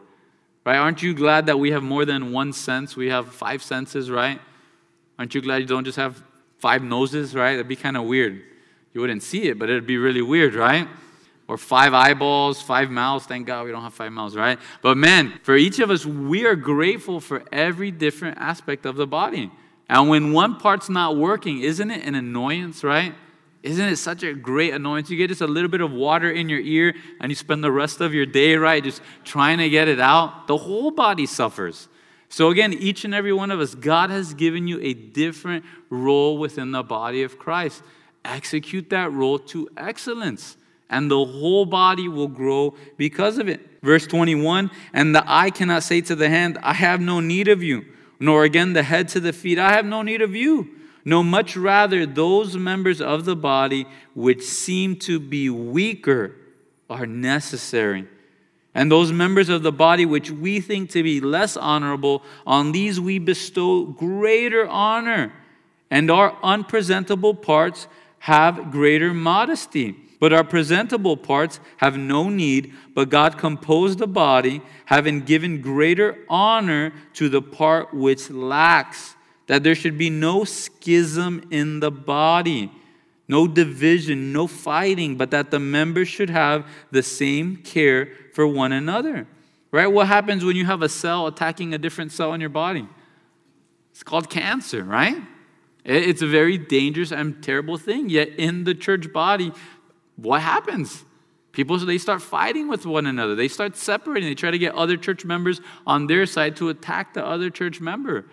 [0.64, 0.78] Right?
[0.78, 2.96] Aren't you glad that we have more than one sense?
[2.96, 4.40] We have five senses, right?
[5.18, 6.22] Aren't you glad you don't just have
[6.56, 7.52] five noses, right?
[7.52, 8.40] That'd be kind of weird.
[8.94, 10.88] You wouldn't see it, but it'd be really weird, right?
[11.52, 13.26] Or five eyeballs, five mouths.
[13.26, 14.58] Thank God we don't have five mouths, right?
[14.80, 19.06] But man, for each of us, we are grateful for every different aspect of the
[19.06, 19.50] body.
[19.86, 23.14] And when one part's not working, isn't it an annoyance, right?
[23.62, 25.10] Isn't it such a great annoyance?
[25.10, 27.70] You get just a little bit of water in your ear and you spend the
[27.70, 30.46] rest of your day, right, just trying to get it out.
[30.46, 31.86] The whole body suffers.
[32.30, 36.38] So, again, each and every one of us, God has given you a different role
[36.38, 37.82] within the body of Christ.
[38.24, 40.56] Execute that role to excellence
[40.92, 43.82] and the whole body will grow because of it.
[43.82, 47.62] Verse 21 And the eye cannot say to the hand, I have no need of
[47.62, 47.84] you,
[48.20, 50.68] nor again the head to the feet, I have no need of you.
[51.04, 56.36] No, much rather, those members of the body which seem to be weaker
[56.88, 58.06] are necessary.
[58.74, 63.00] And those members of the body which we think to be less honorable, on these
[63.00, 65.32] we bestow greater honor.
[65.90, 67.88] And our unpresentable parts
[68.20, 69.96] have greater modesty.
[70.22, 76.16] But our presentable parts have no need, but God composed the body, having given greater
[76.28, 79.16] honor to the part which lacks,
[79.48, 82.70] that there should be no schism in the body,
[83.26, 88.70] no division, no fighting, but that the members should have the same care for one
[88.70, 89.26] another.
[89.72, 89.88] Right?
[89.88, 92.88] What happens when you have a cell attacking a different cell in your body?
[93.90, 95.16] It's called cancer, right?
[95.84, 98.08] It's a very dangerous and terrible thing.
[98.08, 99.52] Yet in the church body,
[100.22, 101.04] what happens?
[101.52, 103.34] People, they start fighting with one another.
[103.34, 104.28] They start separating.
[104.28, 107.80] They try to get other church members on their side to attack the other church
[107.80, 108.26] member.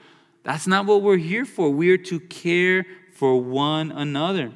[0.43, 1.69] That's not what we're here for.
[1.69, 4.53] We're to care for one another.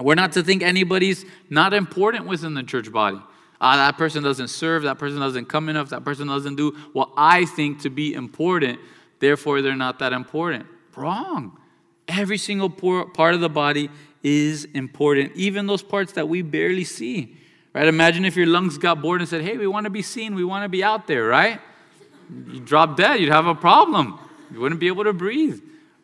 [0.00, 3.20] We're not to think anybody's not important within the church body.
[3.60, 7.10] Ah, that person doesn't serve, that person doesn't come enough, that person doesn't do what
[7.16, 8.78] I think to be important,
[9.20, 10.66] therefore they're not that important.
[10.96, 11.58] Wrong.
[12.06, 13.88] Every single part of the body
[14.24, 17.36] is important, even those parts that we barely see.
[17.74, 17.86] Right?
[17.86, 20.44] Imagine if your lungs got bored and said, "Hey, we want to be seen, we
[20.44, 21.60] want to be out there," right?
[22.48, 24.18] You drop dead, you'd have a problem.
[24.50, 25.60] You wouldn't be able to breathe.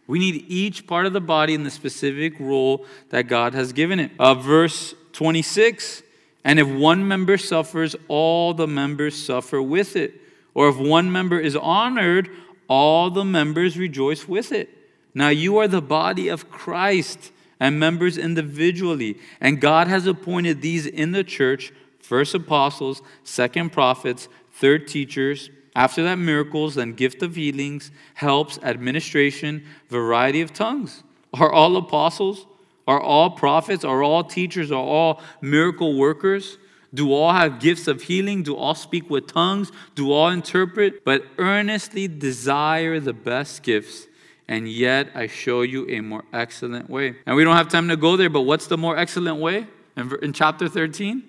[0.07, 4.01] We need each part of the body in the specific role that God has given
[4.01, 4.11] it.
[4.19, 6.03] Uh, verse 26
[6.45, 10.21] And if one member suffers, all the members suffer with it.
[10.53, 12.29] Or if one member is honored,
[12.69, 14.69] all the members rejoice with it.
[15.15, 17.31] Now you are the body of Christ
[17.61, 19.19] and members individually.
[19.41, 26.03] And God has appointed these in the church first apostles, second prophets, third teachers after
[26.03, 31.03] that, miracles, then gift of healings, helps, administration, variety of tongues.
[31.35, 32.47] Are all apostles?
[32.89, 33.85] Are all prophets?
[33.85, 34.73] Are all teachers?
[34.73, 36.59] Are all miracle workers?
[36.93, 38.43] Do all have gifts of healing?
[38.43, 39.71] Do all speak with tongues?
[39.95, 41.05] Do all interpret?
[41.05, 44.09] But earnestly desire the best gifts,
[44.51, 47.15] and yet I show you a more excellent way.
[47.25, 49.69] And we don't have time to go there, but what's the more excellent way?
[49.97, 51.23] In, in chapter 13?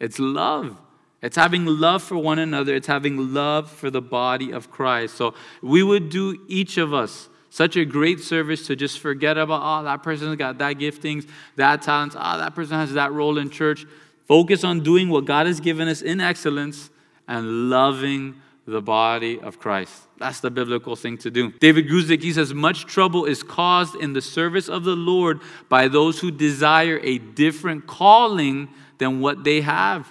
[0.00, 0.78] It's love.
[1.20, 2.74] It's having love for one another.
[2.74, 5.16] It's having love for the body of Christ.
[5.16, 9.60] So we would do each of us such a great service to just forget about,
[9.62, 13.50] oh, that person's got that giftings, that talents, oh, that person has that role in
[13.50, 13.84] church.
[14.26, 16.88] Focus on doing what God has given us in excellence
[17.28, 19.92] and loving the body of Christ.
[20.18, 21.50] That's the biblical thing to do.
[21.52, 25.88] David Guzik, he says, much trouble is caused in the service of the Lord by
[25.88, 30.10] those who desire a different calling than what they have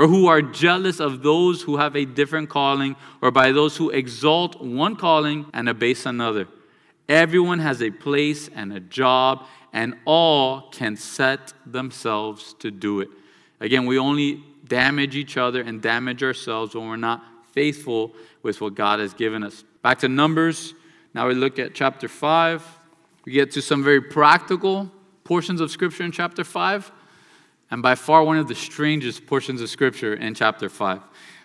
[0.00, 3.90] or who are jealous of those who have a different calling, or by those who
[3.90, 6.48] exalt one calling and abase another.
[7.06, 13.10] Everyone has a place and a job, and all can set themselves to do it.
[13.60, 18.74] Again, we only damage each other and damage ourselves when we're not faithful with what
[18.74, 19.64] God has given us.
[19.82, 20.74] Back to Numbers.
[21.14, 22.78] Now we look at chapter 5.
[23.24, 24.90] We get to some very practical
[25.24, 26.92] portions of Scripture in chapter 5
[27.70, 31.00] and by far one of the strangest portions of Scripture in chapter 5.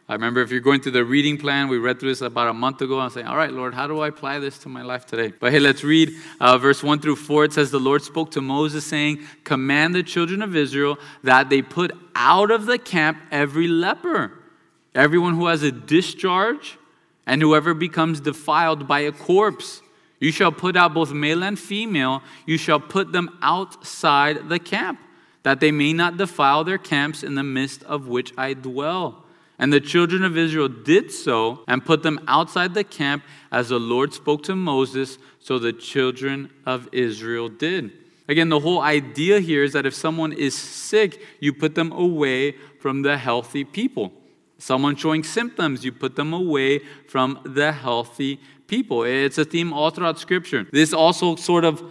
[0.08, 2.54] I remember if you're going through the reading plan, we read through this about a
[2.54, 3.00] month ago.
[3.00, 5.34] I'm saying, all right, Lord, how do I apply this to my life today?
[5.40, 7.46] But hey, let's read uh, verse 1 through 4.
[7.46, 11.64] It says, The Lord spoke to Moses, saying, Command the children of Israel that they
[11.64, 14.32] put out of the camp every leper,
[14.96, 16.78] everyone who has a discharge,
[17.28, 19.82] and whoever becomes defiled by a corpse.
[20.20, 25.00] You shall put out both male and female, you shall put them outside the camp
[25.46, 29.24] that they may not defile their camps in the midst of which I dwell.
[29.60, 33.80] And the children of Israel did so and put them outside the camp as the
[33.80, 37.92] Lord spoke to Moses, so the children of Israel did.
[38.28, 42.54] Again, the whole idea here is that if someone is sick, you put them away
[42.80, 44.12] from the healthy people.
[44.58, 49.04] Someone showing symptoms, you put them away from the healthy people.
[49.04, 50.66] It's a theme all throughout Scripture.
[50.72, 51.84] This also sort of,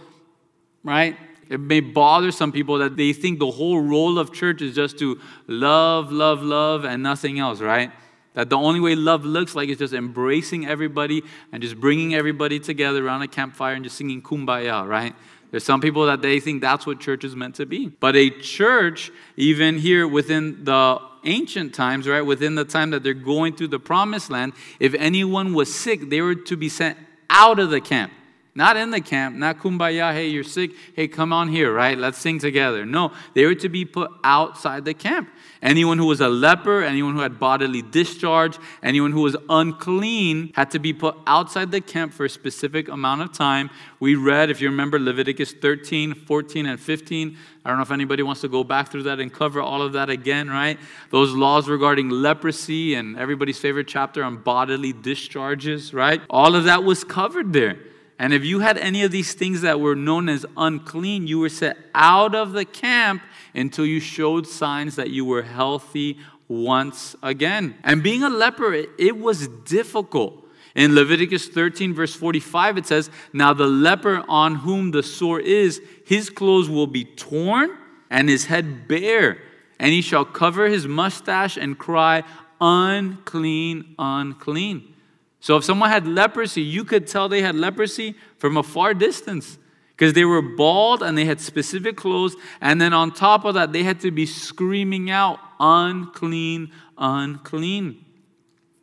[0.83, 1.15] right,
[1.49, 4.97] it may bother some people that they think the whole role of church is just
[4.99, 7.91] to love, love, love, and nothing else, right?
[8.33, 12.59] That the only way love looks like is just embracing everybody and just bringing everybody
[12.59, 15.15] together around a campfire and just singing kumbaya, right?
[15.51, 17.87] There's some people that they think that's what church is meant to be.
[17.87, 23.13] But a church, even here within the ancient times, right, within the time that they're
[23.13, 26.97] going through the promised land, if anyone was sick, they were to be sent
[27.29, 28.11] out of the camp.
[28.57, 31.97] Not in the camp, not kumbaya, hey, you're sick, hey, come on here, right?
[31.97, 32.85] Let's sing together.
[32.85, 35.29] No, they were to be put outside the camp.
[35.61, 40.71] Anyone who was a leper, anyone who had bodily discharge, anyone who was unclean had
[40.71, 43.69] to be put outside the camp for a specific amount of time.
[43.99, 47.37] We read, if you remember, Leviticus 13, 14, and 15.
[47.63, 49.93] I don't know if anybody wants to go back through that and cover all of
[49.93, 50.77] that again, right?
[51.09, 56.21] Those laws regarding leprosy and everybody's favorite chapter on bodily discharges, right?
[56.29, 57.77] All of that was covered there.
[58.17, 61.49] And if you had any of these things that were known as unclean, you were
[61.49, 63.21] set out of the camp
[63.55, 67.75] until you showed signs that you were healthy once again.
[67.83, 70.45] And being a leper, it, was difficult.
[70.75, 75.81] In Leviticus 13, verse 45, it says, Now the leper on whom the sore is,
[76.05, 77.69] his clothes will be torn
[78.09, 79.39] and his head bare,
[79.79, 82.23] and he shall cover his mustache and cry,
[82.61, 84.93] Unclean, unclean.
[85.39, 89.57] So if someone had leprosy, you could tell they had leprosy from a far distance
[89.95, 92.35] because they were bald and they had specific clothes.
[92.59, 98.03] And then on top of that, they had to be screaming out, unclean, unclean.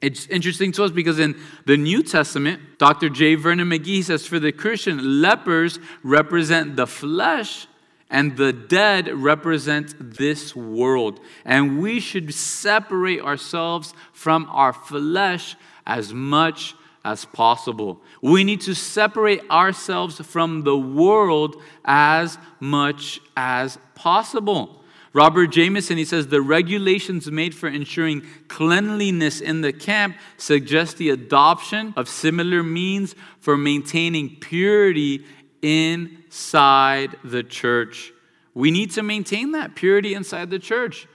[0.01, 3.09] It's interesting to us because in the New Testament, Dr.
[3.09, 3.35] J.
[3.35, 7.69] Vernon McGee says, for the Christian, lepers represent the flesh
[8.11, 11.21] and the dead represent this world.
[11.45, 18.01] And we should separate ourselves from our flesh as much as possible.
[18.21, 24.83] We need to separate ourselves from the world as much as possible.
[25.15, 31.11] Robert Jamieson, he says, the regulations made for ensuring cleanliness in the camp suggest the
[31.11, 35.25] adoption of similar means for maintaining purity
[35.61, 38.13] inside the church.
[38.55, 41.07] We need to maintain that purity inside the church.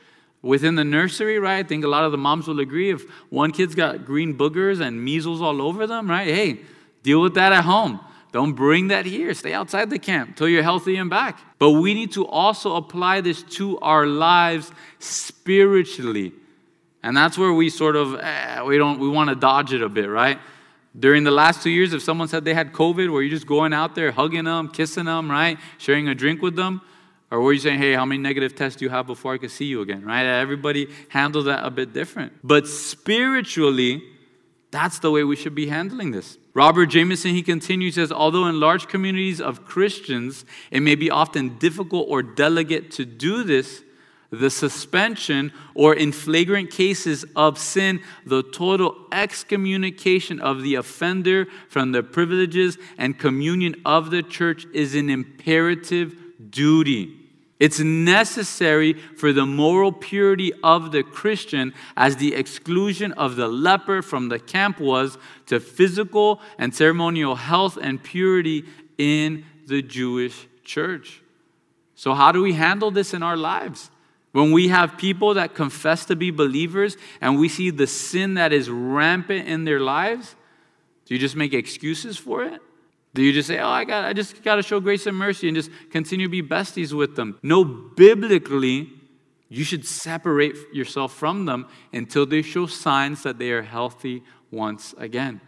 [0.41, 1.65] Within the nursery, right?
[1.65, 4.79] I think a lot of the moms will agree if one kid's got green boogers
[4.79, 6.27] and measles all over them, right?
[6.27, 6.59] Hey,
[7.03, 7.99] deal with that at home.
[8.31, 9.33] Don't bring that here.
[9.33, 11.39] Stay outside the camp till you're healthy and back.
[11.59, 16.33] But we need to also apply this to our lives spiritually.
[17.01, 19.89] And that's where we sort of eh, we don't we want to dodge it a
[19.89, 20.39] bit, right?
[20.99, 23.71] During the last two years, if someone said they had COVID, were you just going
[23.71, 25.57] out there hugging them, kissing them, right?
[25.77, 26.81] Sharing a drink with them?
[27.29, 29.49] Or were you saying, hey, how many negative tests do you have before I can
[29.49, 30.25] see you again, right?
[30.25, 32.33] Everybody handles that a bit different.
[32.41, 34.01] But spiritually,
[34.71, 36.37] that's the way we should be handling this.
[36.53, 41.57] Robert Jamieson, he continues, says, although in large communities of Christians, it may be often
[41.57, 43.83] difficult or delicate to do this,
[44.29, 51.91] the suspension, or in flagrant cases of sin, the total excommunication of the offender from
[51.91, 56.15] the privileges and communion of the church is an imperative
[56.49, 57.16] duty.
[57.59, 64.03] It's necessary for the moral purity of the Christian as the exclusion of the leper
[64.03, 68.65] from the camp was to physical and ceremonial health and purity
[68.97, 71.21] in the Jewish church.
[71.95, 73.89] So, how do we handle this in our lives?
[74.33, 78.53] When we have people that confess to be believers and we see the sin that
[78.53, 80.35] is rampant in their lives,
[81.05, 82.61] do you just make excuses for it?
[83.17, 85.47] Do you just say, "Oh, I got I just got to show grace and mercy
[85.47, 88.91] and just continue to be besties with them?" No, biblically,
[89.49, 94.93] you should separate yourself from them until they show signs that they are healthy once
[94.99, 95.41] again.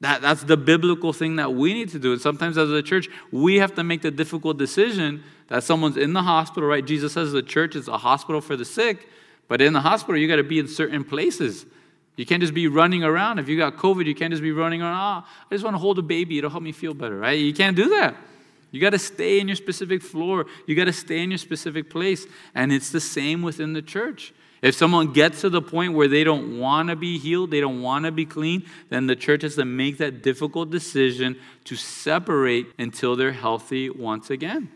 [0.00, 2.12] That, that's the biblical thing that we need to do.
[2.12, 6.14] And sometimes as a church, we have to make the difficult decision that someone's in
[6.14, 6.82] the hospital, right?
[6.82, 9.06] Jesus says the church is a hospital for the sick,
[9.48, 11.66] but in the hospital, you got to be in certain places.
[12.16, 13.38] You can't just be running around.
[13.38, 14.94] If you got COVID, you can't just be running around.
[14.94, 16.38] Oh, I just want to hold a baby.
[16.38, 17.38] It'll help me feel better, right?
[17.38, 18.16] You can't do that.
[18.70, 20.46] You got to stay in your specific floor.
[20.66, 22.26] You got to stay in your specific place.
[22.54, 24.32] And it's the same within the church.
[24.62, 27.82] If someone gets to the point where they don't want to be healed, they don't
[27.82, 32.68] want to be clean, then the church has to make that difficult decision to separate
[32.78, 34.70] until they're healthy once again.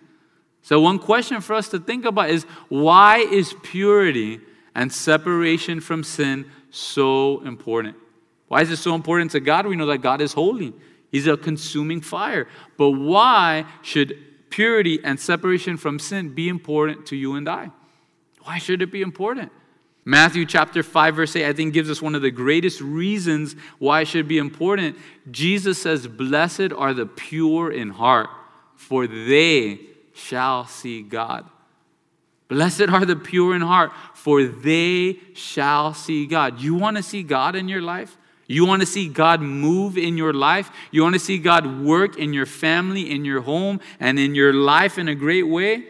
[0.62, 4.40] So, one question for us to think about is why is purity
[4.74, 7.96] and separation from sin so important?
[8.48, 9.66] Why is it so important to God?
[9.66, 10.72] We know that God is holy,
[11.10, 12.48] He's a consuming fire.
[12.76, 14.18] But why should
[14.50, 17.70] purity and separation from sin be important to you and I?
[18.42, 19.50] Why should it be important?
[20.04, 24.02] Matthew chapter 5, verse 8, I think gives us one of the greatest reasons why
[24.02, 24.96] it should be important.
[25.32, 28.30] Jesus says, Blessed are the pure in heart,
[28.76, 29.80] for they
[30.14, 31.50] shall see God.
[32.48, 36.60] Blessed are the pure in heart, for they shall see God.
[36.60, 38.16] You want to see God in your life?
[38.46, 40.70] You want to see God move in your life?
[40.92, 44.52] You want to see God work in your family, in your home, and in your
[44.52, 45.86] life in a great way?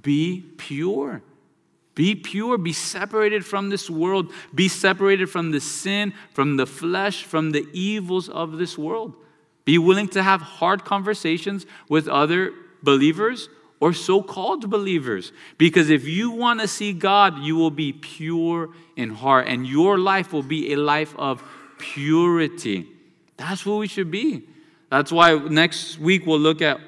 [0.00, 1.22] Be pure.
[1.96, 2.56] Be pure.
[2.58, 4.32] Be separated from this world.
[4.54, 9.16] Be separated from the sin, from the flesh, from the evils of this world.
[9.64, 12.52] Be willing to have hard conversations with other
[12.84, 13.48] believers
[13.80, 15.32] or so called believers.
[15.56, 19.98] Because if you want to see God, you will be pure in heart, and your
[19.98, 21.42] life will be a life of
[21.78, 22.86] purity.
[23.36, 24.42] That's what we should be.
[24.90, 26.80] That's why next week we'll look at,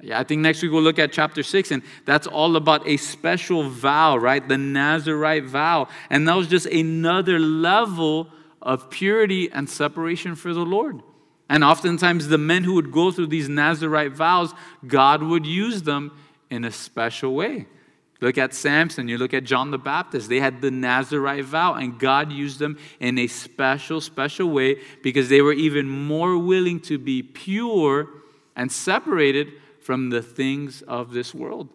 [0.00, 2.96] yeah, I think next week we'll look at chapter six, and that's all about a
[2.96, 4.46] special vow, right?
[4.46, 5.88] The Nazarite vow.
[6.10, 8.28] And that was just another level
[8.60, 11.02] of purity and separation for the Lord.
[11.48, 14.54] And oftentimes, the men who would go through these Nazarite vows,
[14.86, 16.10] God would use them
[16.50, 17.66] in a special way.
[18.20, 20.28] Look at Samson, you look at John the Baptist.
[20.28, 25.28] They had the Nazarite vow, and God used them in a special, special way because
[25.28, 28.08] they were even more willing to be pure
[28.56, 29.48] and separated
[29.80, 31.68] from the things of this world.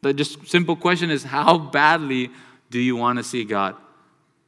[0.00, 2.30] The just simple question is how badly
[2.70, 3.76] do you want to see God?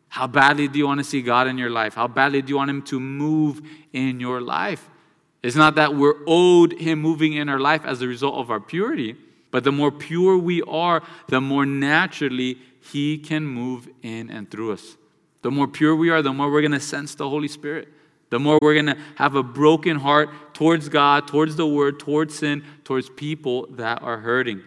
[0.09, 1.95] How badly do you want to see God in your life?
[1.95, 3.61] How badly do you want Him to move
[3.93, 4.89] in your life?
[5.43, 8.61] It's not that we're owed Him moving in our life as a result of our
[8.61, 9.17] purity.
[9.55, 14.73] But the more pure we are, the more naturally He can move in and through
[14.73, 14.97] us.
[15.43, 17.87] The more pure we are, the more we're going to sense the Holy Spirit.
[18.31, 22.37] The more we're going to have a broken heart towards God, towards the Word, towards
[22.37, 24.61] sin, towards people that are hurting.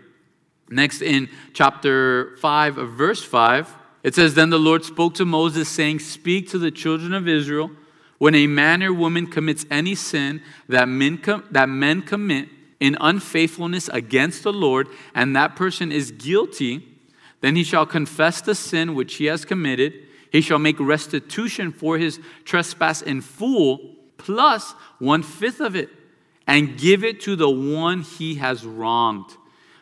[0.69, 5.99] Next, in chapter 5, verse 5, it says, Then the Lord spoke to Moses, saying,
[5.99, 7.71] Speak to the children of Israel.
[8.19, 12.47] When a man or woman commits any sin that men, com- that men commit,
[12.79, 16.87] in unfaithfulness against the Lord, and that person is guilty,
[17.41, 19.93] then he shall confess the sin which he has committed.
[20.31, 25.89] He shall make restitution for his trespass in full, plus one fifth of it.
[26.47, 29.35] and give it to the one he has wronged.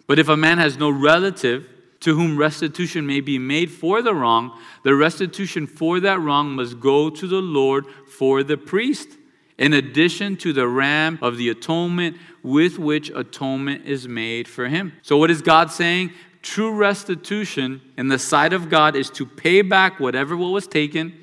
[0.08, 1.70] But if a man has no relative
[2.02, 4.52] to whom restitution may be made for the wrong,
[4.84, 9.10] the restitution for that wrong must go to the Lord for the priest,
[9.58, 14.94] in addition to the ram of the atonement with which atonement is made for him.
[15.02, 16.12] So, what is God saying?
[16.42, 21.14] True restitution in the sight of God is to pay back whatever was taken,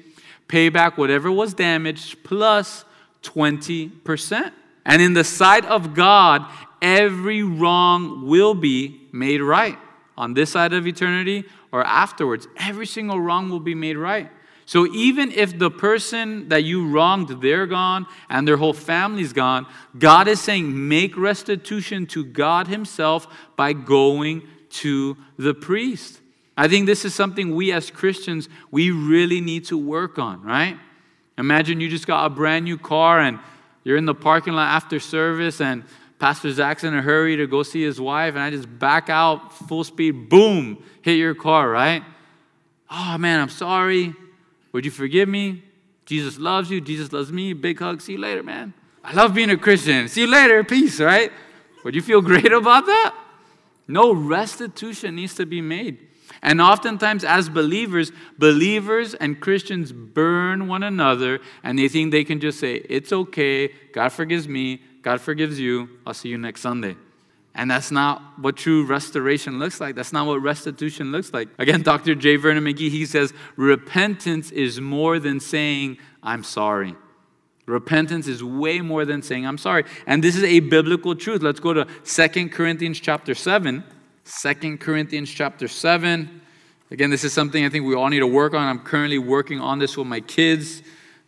[0.48, 2.84] pay back whatever was damaged, plus
[3.22, 4.52] 20%.
[4.84, 6.44] And in the sight of God,
[6.80, 9.78] every wrong will be made right
[10.16, 12.48] on this side of eternity or afterwards.
[12.56, 14.28] Every single wrong will be made right.
[14.64, 19.66] So even if the person that you wronged, they're gone and their whole family's gone,
[19.98, 26.20] God is saying, make restitution to God Himself by going to the priest.
[26.56, 30.78] I think this is something we as Christians, we really need to work on, right?
[31.38, 33.38] Imagine you just got a brand new car and
[33.84, 35.84] you're in the parking lot after service and
[36.18, 39.52] Pastor Zach's in a hurry to go see his wife, and I just back out
[39.66, 42.04] full speed, boom, hit your car, right?
[42.88, 44.14] Oh man, I'm sorry.
[44.72, 45.62] Would you forgive me?
[46.06, 46.80] Jesus loves you.
[46.80, 47.52] Jesus loves me.
[47.52, 48.00] Big hug.
[48.00, 48.74] See you later, man.
[49.04, 50.08] I love being a Christian.
[50.08, 50.64] See you later.
[50.64, 51.30] Peace, right?
[51.84, 53.14] Would you feel great about that?
[53.88, 56.08] No restitution needs to be made.
[56.40, 62.40] And oftentimes, as believers, believers and Christians burn one another and they think they can
[62.40, 66.96] just say, It's okay, God forgives me, God forgives you, I'll see you next Sunday.
[67.54, 69.94] And that's not what true restoration looks like.
[69.94, 71.48] That's not what restitution looks like.
[71.58, 72.14] Again, Dr.
[72.14, 72.36] J.
[72.36, 76.96] Vernon McGee, he says, repentance is more than saying, I'm sorry.
[77.66, 79.84] Repentance is way more than saying, I'm sorry.
[80.06, 81.42] And this is a biblical truth.
[81.42, 83.84] Let's go to Second Corinthians chapter 7.
[84.24, 86.40] 2 Corinthians chapter 7.
[86.90, 88.66] Again, this is something I think we all need to work on.
[88.66, 90.82] I'm currently working on this with my kids.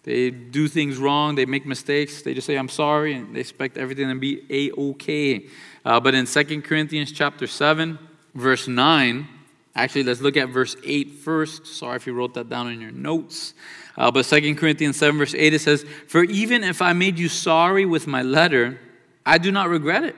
[0.04, 3.78] They do things wrong, they make mistakes, they just say, I'm sorry, and they expect
[3.78, 5.46] everything to be a okay.
[5.84, 7.98] Uh, but in 2 Corinthians chapter 7,
[8.34, 9.28] verse 9,
[9.74, 11.66] actually, let's look at verse 8 first.
[11.66, 13.54] Sorry if you wrote that down in your notes.
[13.96, 17.28] Uh, but 2 Corinthians 7, verse 8, it says, For even if I made you
[17.28, 18.80] sorry with my letter,
[19.26, 20.16] I do not regret it.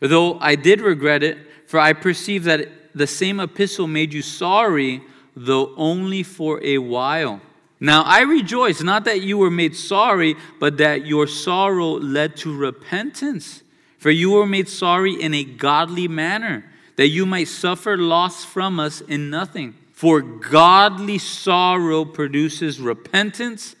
[0.00, 5.02] Though I did regret it, for I perceive that the same epistle made you sorry,
[5.36, 7.40] though only for a while.
[7.78, 12.56] Now I rejoice, not that you were made sorry, but that your sorrow led to
[12.56, 13.62] repentance.
[14.00, 16.64] For you were made sorry in a godly manner,
[16.96, 19.74] that you might suffer loss from us in nothing.
[19.92, 23.76] For godly sorrow produces repentance,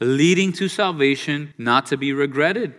[0.00, 2.74] leading to salvation, not to be regretted.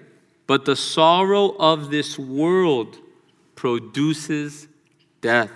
[0.48, 2.98] But the sorrow of this world
[3.56, 4.68] produces
[5.22, 5.52] death.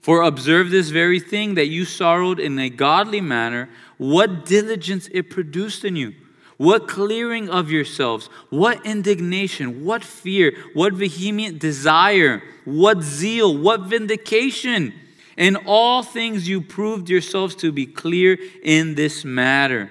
[0.00, 5.30] For observe this very thing that you sorrowed in a godly manner, what diligence it
[5.30, 6.14] produced in you,
[6.60, 14.92] what clearing of yourselves, what indignation, what fear, what vehement desire, what zeal, what vindication.
[15.38, 19.90] In all things you proved yourselves to be clear in this matter.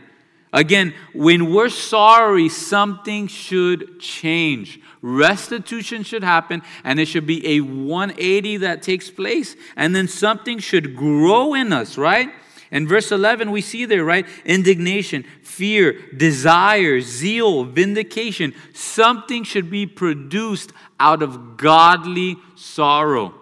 [0.53, 4.79] Again, when we're sorry, something should change.
[5.01, 10.59] Restitution should happen, and it should be a 180 that takes place, and then something
[10.59, 12.29] should grow in us, right?
[12.71, 14.27] In verse 11, we see there, right?
[14.45, 18.53] Indignation, fear, desire, zeal, vindication.
[18.73, 23.33] Something should be produced out of godly sorrow.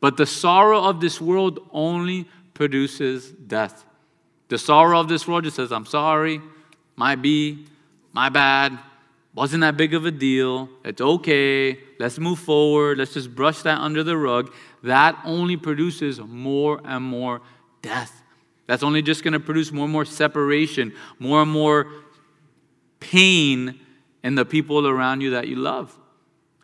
[0.00, 3.84] But the sorrow of this world only produces death.
[4.48, 6.40] The sorrow of this world just says, I'm sorry,
[6.96, 7.66] my be,
[8.12, 8.78] my bad,
[9.34, 10.68] wasn't that big of a deal.
[10.84, 11.78] It's okay.
[12.00, 12.98] Let's move forward.
[12.98, 14.52] Let's just brush that under the rug.
[14.82, 17.40] That only produces more and more
[17.82, 18.22] death.
[18.66, 21.86] That's only just going to produce more and more separation, more and more
[23.00, 23.80] pain
[24.22, 25.98] in the people around you that you love.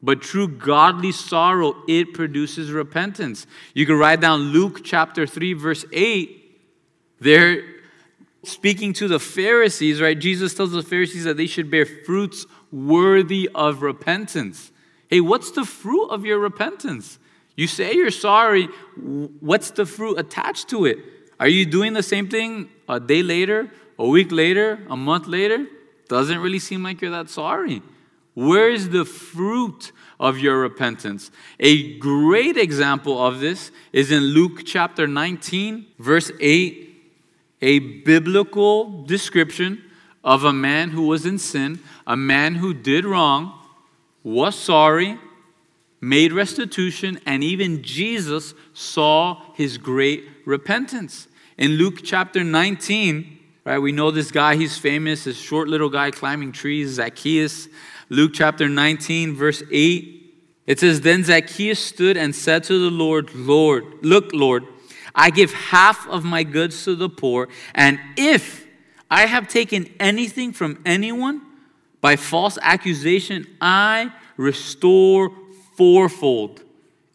[0.03, 3.47] But true godly sorrow, it produces repentance.
[3.73, 6.61] You can write down Luke chapter 3, verse 8.
[7.21, 7.62] There,
[8.43, 10.19] speaking to the Pharisees, right?
[10.19, 14.73] Jesus tells the Pharisees that they should bear fruits worthy of repentance.
[15.09, 17.19] Hey, what's the fruit of your repentance?
[17.57, 18.69] You say you're sorry.
[18.97, 20.99] What's the fruit attached to it?
[21.39, 25.67] Are you doing the same thing a day later, a week later, a month later?
[26.09, 27.83] Doesn't really seem like you're that sorry.
[28.35, 31.31] Where is the fruit of your repentance?
[31.61, 37.03] A great example of this is in Luke chapter 19, verse 8,
[37.63, 39.83] a biblical description
[40.25, 43.59] of a man who was in sin, a man who did wrong,
[44.25, 45.19] was sorry,
[46.09, 51.29] made restitution, and even Jesus saw his great repentance.
[51.57, 56.11] In Luke chapter 19, right, we know this guy, he's famous, this short little guy
[56.11, 57.69] climbing trees, Zacchaeus.
[58.11, 60.21] Luke chapter 19, verse 8.
[60.67, 64.65] It says, Then Zacchaeus stood and said to the Lord, Lord, look, Lord,
[65.15, 68.67] I give half of my goods to the poor, and if
[69.11, 71.43] I have taken anything from anyone
[72.01, 75.31] by false accusation, I restore
[75.77, 76.62] fourfold.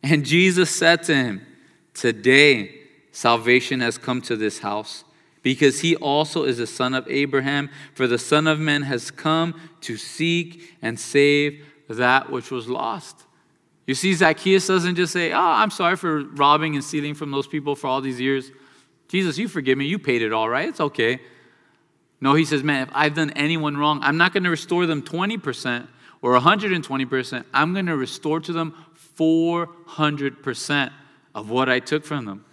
[0.04, 1.46] And Jesus said to him,
[1.94, 2.76] Today
[3.12, 5.04] salvation has come to this house,
[5.42, 9.60] because he also is a son of Abraham, for the Son of Man has come
[9.82, 13.26] to seek and save that which was lost.
[13.88, 17.48] You see, Zacchaeus doesn't just say, Oh, I'm sorry for robbing and stealing from those
[17.48, 18.52] people for all these years.
[19.08, 19.86] Jesus, you forgive me.
[19.86, 20.70] You paid it all, right?
[20.70, 21.20] It's okay.
[22.22, 25.02] No, he says, Man, if I've done anyone wrong, I'm not going to restore them
[25.02, 25.88] 20%
[26.22, 27.46] or 120%.
[27.54, 28.76] I'm going to restore to them
[29.18, 30.92] 400%
[31.36, 32.46] of what I took from them.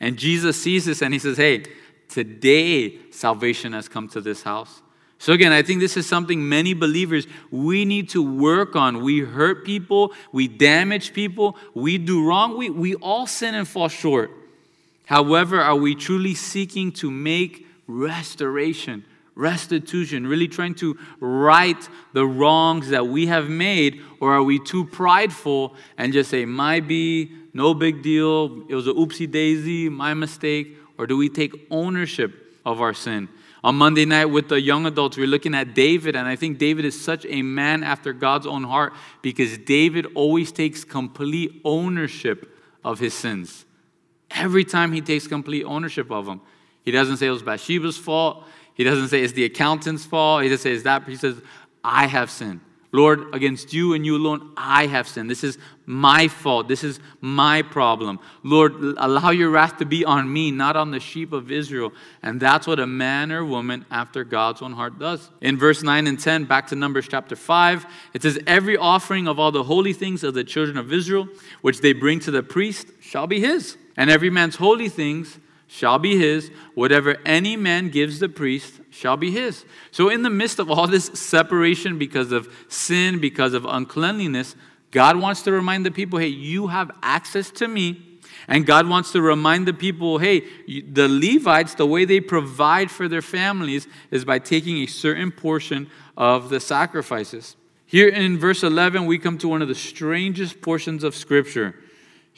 [0.00, 1.64] And Jesus sees this and he says, Hey,
[2.08, 4.82] today salvation has come to this house.
[5.20, 9.02] So, again, I think this is something many believers we need to work on.
[9.02, 13.88] We hurt people, we damage people, we do wrong, we, we all sin and fall
[13.88, 14.30] short.
[15.06, 19.04] However, are we truly seeking to make restoration,
[19.38, 24.02] restitution, really trying to right the wrongs that we have made?
[24.20, 28.88] Or are we too prideful and just say, my be, no big deal, it was
[28.88, 30.76] a oopsie daisy, my mistake?
[30.98, 33.28] Or do we take ownership of our sin?
[33.62, 36.58] On Monday night with the young adults, we are looking at David, and I think
[36.58, 42.56] David is such a man after God's own heart because David always takes complete ownership
[42.84, 43.64] of his sins.
[44.30, 46.40] Every time he takes complete ownership of them.
[46.82, 48.44] He doesn't say it was Bathsheba's fault.
[48.78, 50.44] He doesn't say it's the accountant's fault.
[50.44, 51.02] He doesn't say it's that.
[51.02, 51.42] He says,
[51.82, 52.60] I have sinned.
[52.90, 55.28] Lord, against you and you alone, I have sinned.
[55.28, 56.68] This is my fault.
[56.68, 58.18] This is my problem.
[58.42, 61.92] Lord, allow your wrath to be on me, not on the sheep of Israel.
[62.22, 65.28] And that's what a man or woman after God's own heart does.
[65.42, 69.38] In verse 9 and 10, back to Numbers chapter 5, it says, Every offering of
[69.38, 71.28] all the holy things of the children of Israel,
[71.60, 73.76] which they bring to the priest, shall be his.
[73.98, 75.38] And every man's holy things
[75.68, 76.50] shall be his.
[76.74, 79.64] Whatever any man gives the priest shall be his.
[79.92, 84.56] So, in the midst of all this separation because of sin, because of uncleanliness,
[84.90, 88.04] God wants to remind the people hey, you have access to me.
[88.46, 93.06] And God wants to remind the people hey, the Levites, the way they provide for
[93.06, 97.56] their families is by taking a certain portion of the sacrifices.
[97.84, 101.74] Here in verse 11, we come to one of the strangest portions of Scripture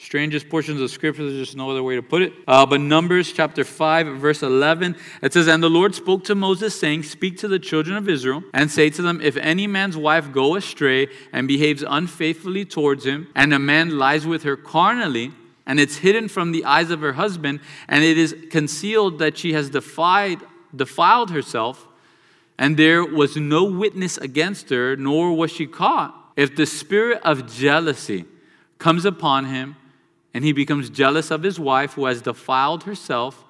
[0.01, 1.23] strangest portions of scripture.
[1.23, 2.33] There's just no other way to put it.
[2.47, 6.77] Uh, but Numbers chapter 5, verse 11, it says, And the Lord spoke to Moses,
[6.77, 10.31] saying, Speak to the children of Israel, and say to them, If any man's wife
[10.31, 15.33] go astray and behaves unfaithfully towards him, and a man lies with her carnally,
[15.67, 19.53] and it's hidden from the eyes of her husband, and it is concealed that she
[19.53, 20.39] has defied,
[20.75, 21.87] defiled herself,
[22.57, 26.15] and there was no witness against her, nor was she caught.
[26.35, 28.25] If the spirit of jealousy
[28.79, 29.75] comes upon him,
[30.33, 33.45] and he becomes jealous of his wife who has defiled herself,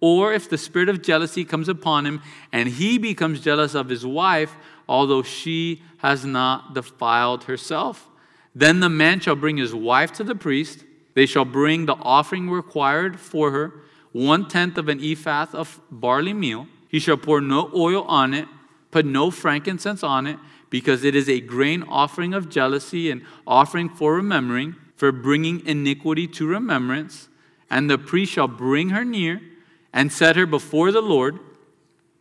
[0.00, 2.20] or if the spirit of jealousy comes upon him
[2.52, 4.54] and he becomes jealous of his wife,
[4.88, 8.08] although she has not defiled herself,
[8.54, 10.84] then the man shall bring his wife to the priest.
[11.14, 13.72] They shall bring the offering required for her,
[14.12, 16.66] one tenth of an ephah of barley meal.
[16.88, 18.46] He shall pour no oil on it,
[18.90, 23.88] put no frankincense on it, because it is a grain offering of jealousy and offering
[23.88, 27.28] for remembering for bringing iniquity to remembrance,
[27.70, 29.40] and the priest shall bring her near
[29.92, 31.38] and set her before the Lord.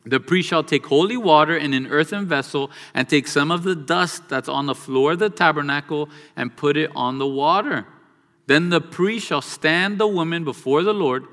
[0.06, 3.76] The priest shall take holy water in an earthen vessel and take some of the
[3.76, 7.88] dust that's on the floor of the tabernacle and put it on the water.
[8.46, 11.26] Then the priest shall stand the woman before the Lord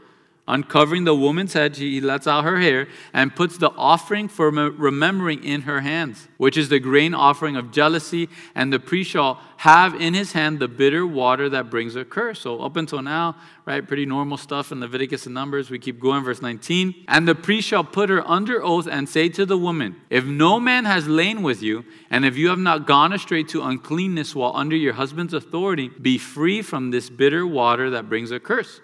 [0.52, 5.42] Uncovering the woman's head, he lets out her hair and puts the offering for remembering
[5.42, 8.28] in her hands, which is the grain offering of jealousy.
[8.54, 12.40] And the priest shall have in his hand the bitter water that brings a curse.
[12.40, 13.34] So, up until now,
[13.64, 15.70] right, pretty normal stuff in Leviticus and Numbers.
[15.70, 17.06] We keep going, verse 19.
[17.08, 20.60] And the priest shall put her under oath and say to the woman, If no
[20.60, 24.52] man has lain with you, and if you have not gone astray to uncleanness while
[24.54, 28.82] under your husband's authority, be free from this bitter water that brings a curse.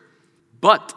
[0.62, 0.95] But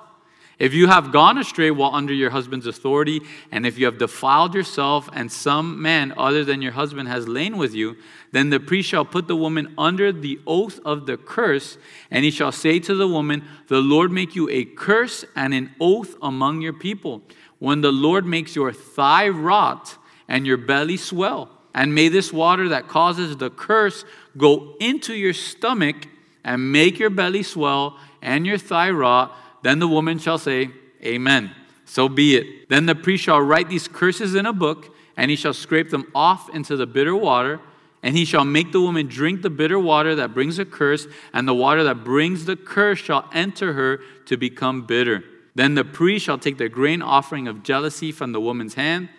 [0.61, 4.53] if you have gone astray while under your husband's authority, and if you have defiled
[4.53, 7.97] yourself, and some man other than your husband has lain with you,
[8.31, 11.79] then the priest shall put the woman under the oath of the curse,
[12.11, 15.71] and he shall say to the woman, The Lord make you a curse and an
[15.81, 17.23] oath among your people.
[17.57, 19.97] When the Lord makes your thigh rot
[20.27, 24.05] and your belly swell, and may this water that causes the curse
[24.37, 26.07] go into your stomach
[26.43, 30.69] and make your belly swell and your thigh rot then the woman shall say,
[31.03, 31.51] Amen.
[31.85, 32.69] So be it.
[32.69, 36.09] Then the priest shall write these curses in a book, and he shall scrape them
[36.15, 37.59] off into the bitter water,
[38.03, 41.47] And he shall make the woman drink the bitter water that brings a curse, and
[41.47, 45.23] the water that brings the curse shall enter her to become bitter.
[45.53, 49.09] Then the priest shall take the grain offering of jealousy from the woman's hand.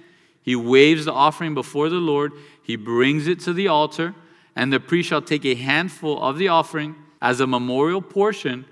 [0.43, 2.32] He waves the offering before the Lord,
[2.62, 4.14] he brings it to the altar,
[4.57, 8.64] and the priest shall take a handful of the offering as a memorial portion,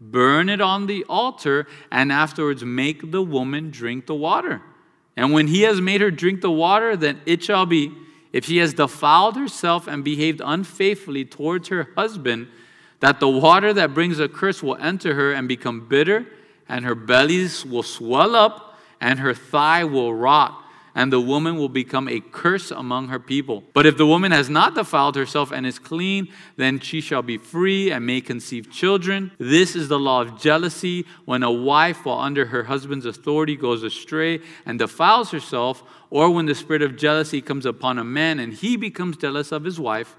[0.00, 4.62] burn it on the altar, and afterwards make the woman drink the water.
[5.16, 7.92] And when he has made her drink the water, then it shall be
[8.32, 12.48] if she has defiled herself and behaved unfaithfully towards her husband,
[13.00, 16.26] that the water that brings a curse will enter her and become bitter,
[16.68, 20.65] and her bellies will swell up, and her thigh will rot
[20.96, 23.62] and the woman will become a curse among her people.
[23.74, 27.36] But if the woman has not defiled herself and is clean, then she shall be
[27.36, 29.30] free and may conceive children.
[29.38, 31.04] This is the law of jealousy.
[31.26, 36.46] When a wife, while under her husband's authority, goes astray and defiles herself, or when
[36.46, 40.16] the spirit of jealousy comes upon a man and he becomes jealous of his wife,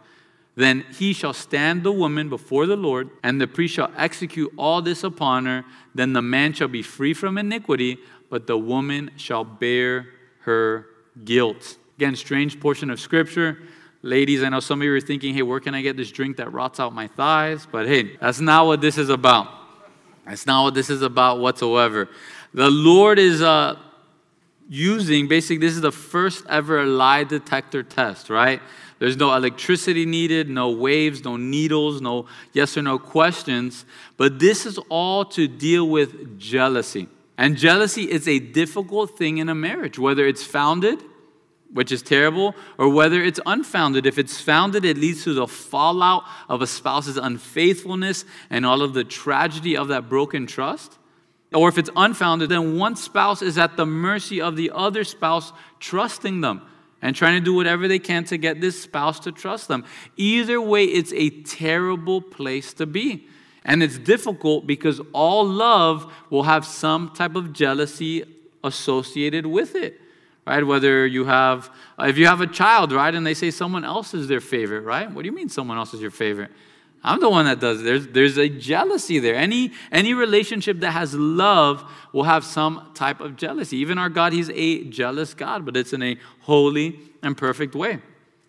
[0.54, 4.84] then he shall stand the woman before the Lord, and the priest shall execute all
[4.84, 5.66] this upon her.
[5.96, 7.98] Then the man shall be free from iniquity,
[8.30, 10.10] but the woman shall bear
[10.48, 10.88] her
[11.26, 11.78] guilt.
[11.98, 13.60] Again, strange portion of scripture.
[14.02, 16.38] Ladies, I know some of you are thinking, hey, where can I get this drink
[16.38, 17.68] that rots out my thighs?
[17.70, 19.50] But hey, that's not what this is about.
[20.26, 22.08] That's not what this is about whatsoever.
[22.54, 23.78] The Lord is uh,
[24.70, 28.62] using, basically, this is the first ever lie detector test, right?
[29.00, 33.86] There's no electricity needed, no waves, no needles, no yes or no questions.
[34.16, 37.10] But this is all to deal with jealousy.
[37.38, 41.04] And jealousy is a difficult thing in a marriage, whether it's founded,
[41.72, 44.06] which is terrible, or whether it's unfounded.
[44.06, 48.94] If it's founded, it leads to the fallout of a spouse's unfaithfulness and all of
[48.94, 50.98] the tragedy of that broken trust.
[51.54, 55.54] Or if it's unfounded, then one spouse is at the mercy of the other spouse
[55.80, 56.62] trusting them
[57.02, 59.86] and trying to do whatever they can to get this spouse to trust them.
[60.18, 63.28] Either way, it's a terrible place to be.
[63.68, 68.24] And it's difficult because all love will have some type of jealousy
[68.64, 70.00] associated with it,
[70.48, 70.66] right?
[70.66, 74.30] Whether you have, if you have a child, right, and they say someone else is
[74.30, 75.12] their favorite, right?
[75.12, 76.50] What do you mean someone else is your favorite?
[77.04, 77.84] I'm the one that does.
[77.84, 79.36] There's, there's a jealousy there.
[79.36, 83.78] Any, any relationship that has love will have some type of jealousy.
[83.78, 88.00] Even our God, He's a jealous God, but it's in a holy and perfect way.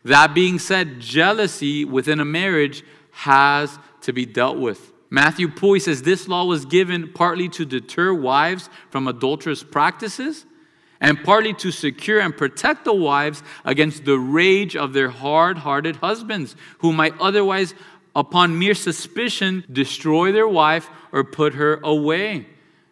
[0.05, 4.93] That being said, jealousy within a marriage has to be dealt with.
[5.11, 10.45] Matthew Poole says this law was given partly to deter wives from adulterous practices
[11.01, 15.97] and partly to secure and protect the wives against the rage of their hard hearted
[15.97, 17.75] husbands, who might otherwise,
[18.15, 22.47] upon mere suspicion, destroy their wife or put her away.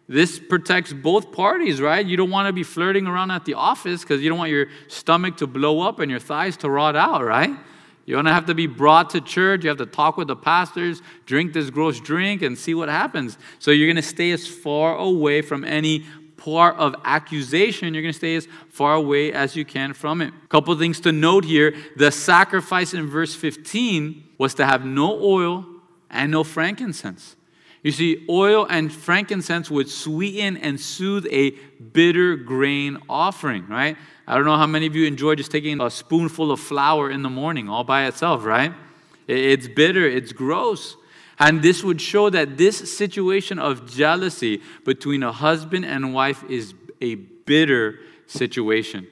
[0.07, 2.05] This protects both parties, right?
[2.05, 4.67] You don't want to be flirting around at the office because you don't want your
[4.87, 7.51] stomach to blow up and your thighs to rot out, right?
[8.07, 9.63] You don't have to be brought to church.
[9.63, 13.37] You have to talk with the pastors, drink this gross drink, and see what happens.
[13.59, 16.05] So you're going to stay as far away from any
[16.37, 17.93] part of accusation.
[17.93, 20.33] You're going to stay as far away as you can from it.
[20.41, 25.21] A couple things to note here the sacrifice in verse 15 was to have no
[25.21, 25.65] oil
[26.09, 27.35] and no frankincense.
[27.87, 31.51] You see, oil and frankincense would sweeten and soothe a
[31.93, 33.95] bitter grain offering, right?
[34.27, 37.21] I don't know how many of you enjoy just taking a spoonful of flour in
[37.21, 38.73] the morning all by itself, right?
[39.25, 40.97] It's bitter, it's gross.
[41.39, 46.73] And this would show that this situation of jealousy between a husband and wife is
[46.99, 49.07] a bitter situation.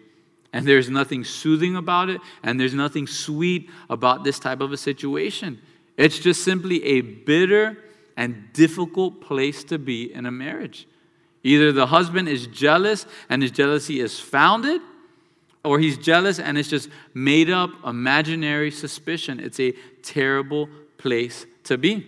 [0.51, 4.77] And there's nothing soothing about it, and there's nothing sweet about this type of a
[4.77, 5.61] situation.
[5.95, 7.77] It's just simply a bitter
[8.17, 10.87] and difficult place to be in a marriage.
[11.43, 14.81] Either the husband is jealous and his jealousy is founded,
[15.63, 19.39] or he's jealous and it's just made up imaginary suspicion.
[19.39, 22.07] It's a terrible place to be.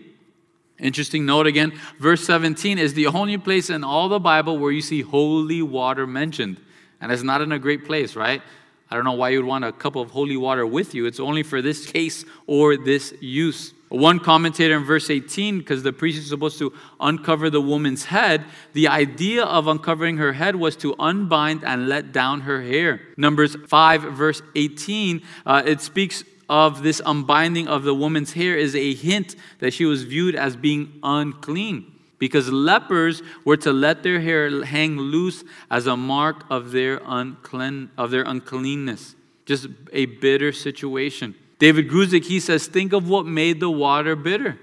[0.80, 4.82] Interesting note again, verse 17 is the only place in all the Bible where you
[4.82, 6.62] see holy water mentioned.
[7.02, 8.42] And it's not in a great place, right?
[8.90, 11.06] I don't know why you'd want a cup of holy water with you.
[11.06, 13.74] It's only for this case or this use.
[13.90, 18.44] One commentator in verse 18, because the priest is supposed to uncover the woman's head,
[18.74, 23.00] the idea of uncovering her head was to unbind and let down her hair.
[23.16, 28.76] Numbers 5, verse 18, uh, it speaks of this unbinding of the woman's hair is
[28.76, 34.20] a hint that she was viewed as being unclean because lepers were to let their
[34.20, 39.16] hair hang loose as a mark of their, unclean, of their uncleanness.
[39.46, 41.36] Just a bitter situation.
[41.60, 44.60] David Guzik, he says, think of what made the water bitter.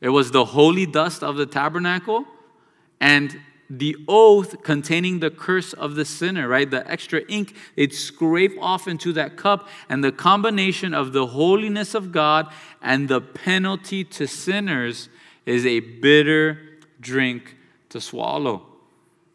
[0.00, 2.24] It was the holy dust of the tabernacle
[3.00, 3.40] and
[3.70, 6.70] the oath containing the curse of the sinner, right?
[6.70, 11.94] The extra ink, they'd scrape off into that cup, and the combination of the holiness
[11.94, 15.10] of God and the penalty to sinners
[15.44, 16.58] is a bitter
[17.00, 17.56] drink
[17.90, 18.67] to swallow.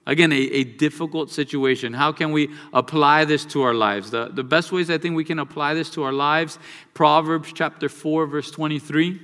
[0.06, 1.94] Again, a, a difficult situation.
[1.94, 4.12] How can we apply this to our lives?
[4.12, 6.60] The, the best ways I think we can apply this to our lives,
[6.94, 9.22] Proverbs chapter 4, verse 23.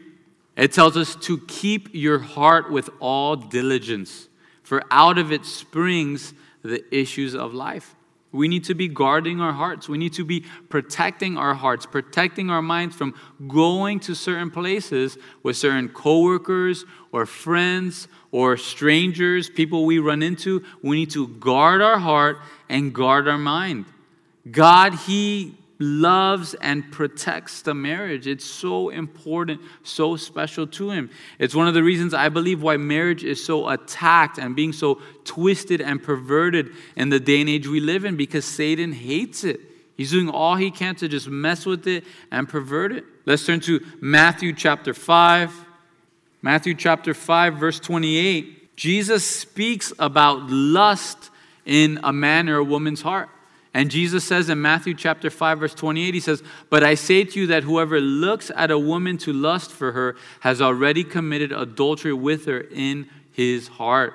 [0.55, 4.29] It tells us to keep your heart with all diligence
[4.69, 7.95] for out of it springs the issues of life.
[8.31, 9.89] We need to be guarding our hearts.
[9.89, 13.15] We need to be protecting our hearts, protecting our minds from
[13.47, 20.63] going to certain places with certain coworkers or friends or strangers, people we run into.
[20.83, 22.37] We need to guard our heart
[22.69, 23.85] and guard our mind.
[24.51, 28.27] God, He loves and protects the marriage.
[28.27, 31.09] It's so important, so special to him.
[31.39, 35.01] It's one of the reasons I believe why marriage is so attacked and being so
[35.23, 39.61] twisted and perverted in the day and age we live in because Satan hates it.
[39.95, 43.05] He's doing all he can to just mess with it and pervert it.
[43.25, 45.65] Let's turn to Matthew chapter 5.
[46.41, 48.75] Matthew chapter 5, verse 28.
[48.77, 51.31] Jesus speaks about lust
[51.65, 53.29] in a man or a woman's heart.
[53.73, 57.39] And Jesus says in Matthew chapter 5 verse 28 he says, "But I say to
[57.39, 62.13] you that whoever looks at a woman to lust for her has already committed adultery
[62.13, 64.13] with her in his heart.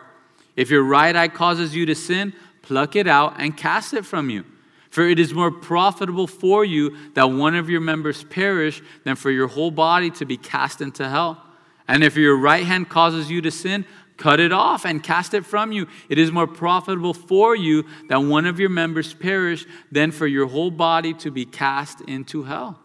[0.57, 2.33] If your right eye causes you to sin,
[2.63, 4.45] pluck it out and cast it from you."
[4.91, 9.31] For it is more profitable for you that one of your members perish than for
[9.33, 11.43] your whole body to be cast into hell.
[11.89, 13.85] And if your right hand causes you to sin,
[14.17, 15.89] Cut it off and cast it from you.
[16.09, 20.47] It is more profitable for you that one of your members perish than for your
[20.47, 22.79] whole body to be cast into hell.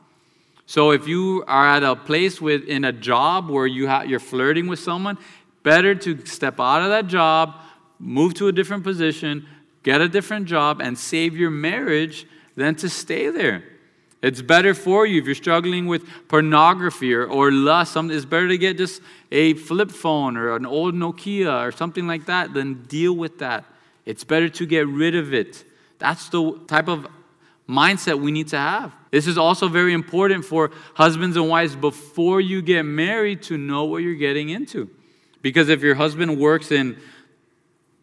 [0.66, 4.20] So if you are at a place with in a job where you ha- you're
[4.20, 5.18] flirting with someone,
[5.64, 7.56] better to step out of that job,
[8.00, 9.48] move to a different position,
[9.84, 12.26] get a different job and save your marriage
[12.56, 13.64] than to stay there.
[14.22, 17.96] It's better for you if you're struggling with pornography or, or lust.
[17.96, 19.02] It's better to get just
[19.32, 23.64] a flip phone or an old Nokia or something like that than deal with that.
[24.06, 25.64] It's better to get rid of it.
[26.00, 27.08] That's the type of
[27.68, 28.94] mindset we need to have.
[29.12, 33.86] This is also very important for husbands and wives before you get married to know
[33.86, 34.90] what you're getting into.
[35.42, 36.98] Because if your husband works in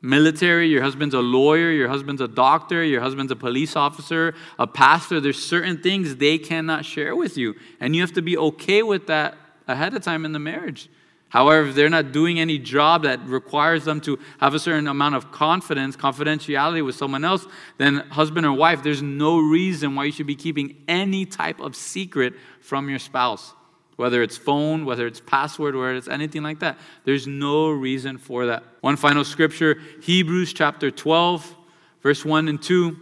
[0.03, 4.67] military, your husband's a lawyer, your husband's a doctor, your husband's a police officer, a
[4.67, 7.55] pastor, there's certain things they cannot share with you.
[7.81, 9.37] And you have to be okay with that
[9.67, 10.89] ahead of time in the marriage.
[11.29, 15.17] However, if they're not doing any job that requires them to have a certain amount
[15.17, 17.47] of confidence, confidentiality with someone else,
[17.79, 21.75] then husband or wife, there's no reason why you should be keeping any type of
[21.75, 23.53] secret from your spouse
[23.97, 26.79] whether it's phone, whether it's password, whether it's anything like that.
[27.05, 28.63] There's no reason for that.
[28.81, 31.55] One final scripture Hebrews chapter 12,
[32.03, 32.97] verse 1 and 2.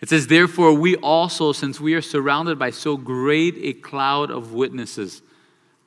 [0.00, 4.52] It says, Therefore, we also, since we are surrounded by so great a cloud of
[4.52, 5.22] witnesses,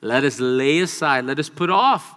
[0.00, 2.14] let us lay aside, let us put off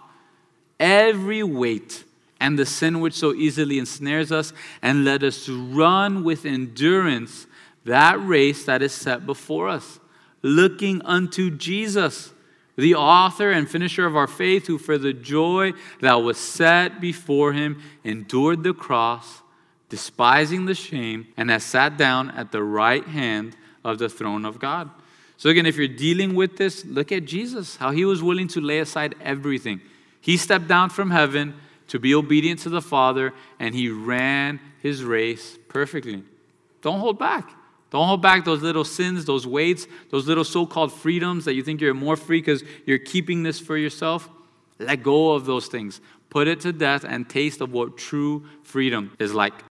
[0.78, 2.04] every weight
[2.40, 7.46] and the sin which so easily ensnares us, and let us run with endurance
[7.84, 9.99] that race that is set before us
[10.42, 12.32] looking unto Jesus,
[12.76, 17.52] the author and finisher of our faith, who for the joy that was set before
[17.52, 19.42] him endured the cross,
[19.88, 24.58] despising the shame, and has sat down at the right hand of the throne of
[24.58, 24.90] God.
[25.36, 28.60] So, again, if you're dealing with this, look at Jesus, how he was willing to
[28.60, 29.80] lay aside everything.
[30.20, 31.54] He stepped down from heaven
[31.88, 36.22] to be obedient to the Father, and he ran his race perfectly.
[36.82, 37.50] Don't hold back.
[37.90, 41.62] Don't hold back those little sins, those weights, those little so called freedoms that you
[41.62, 44.28] think you're more free because you're keeping this for yourself.
[44.78, 46.00] Let go of those things.
[46.30, 49.64] Put it to death and taste of what true freedom is like.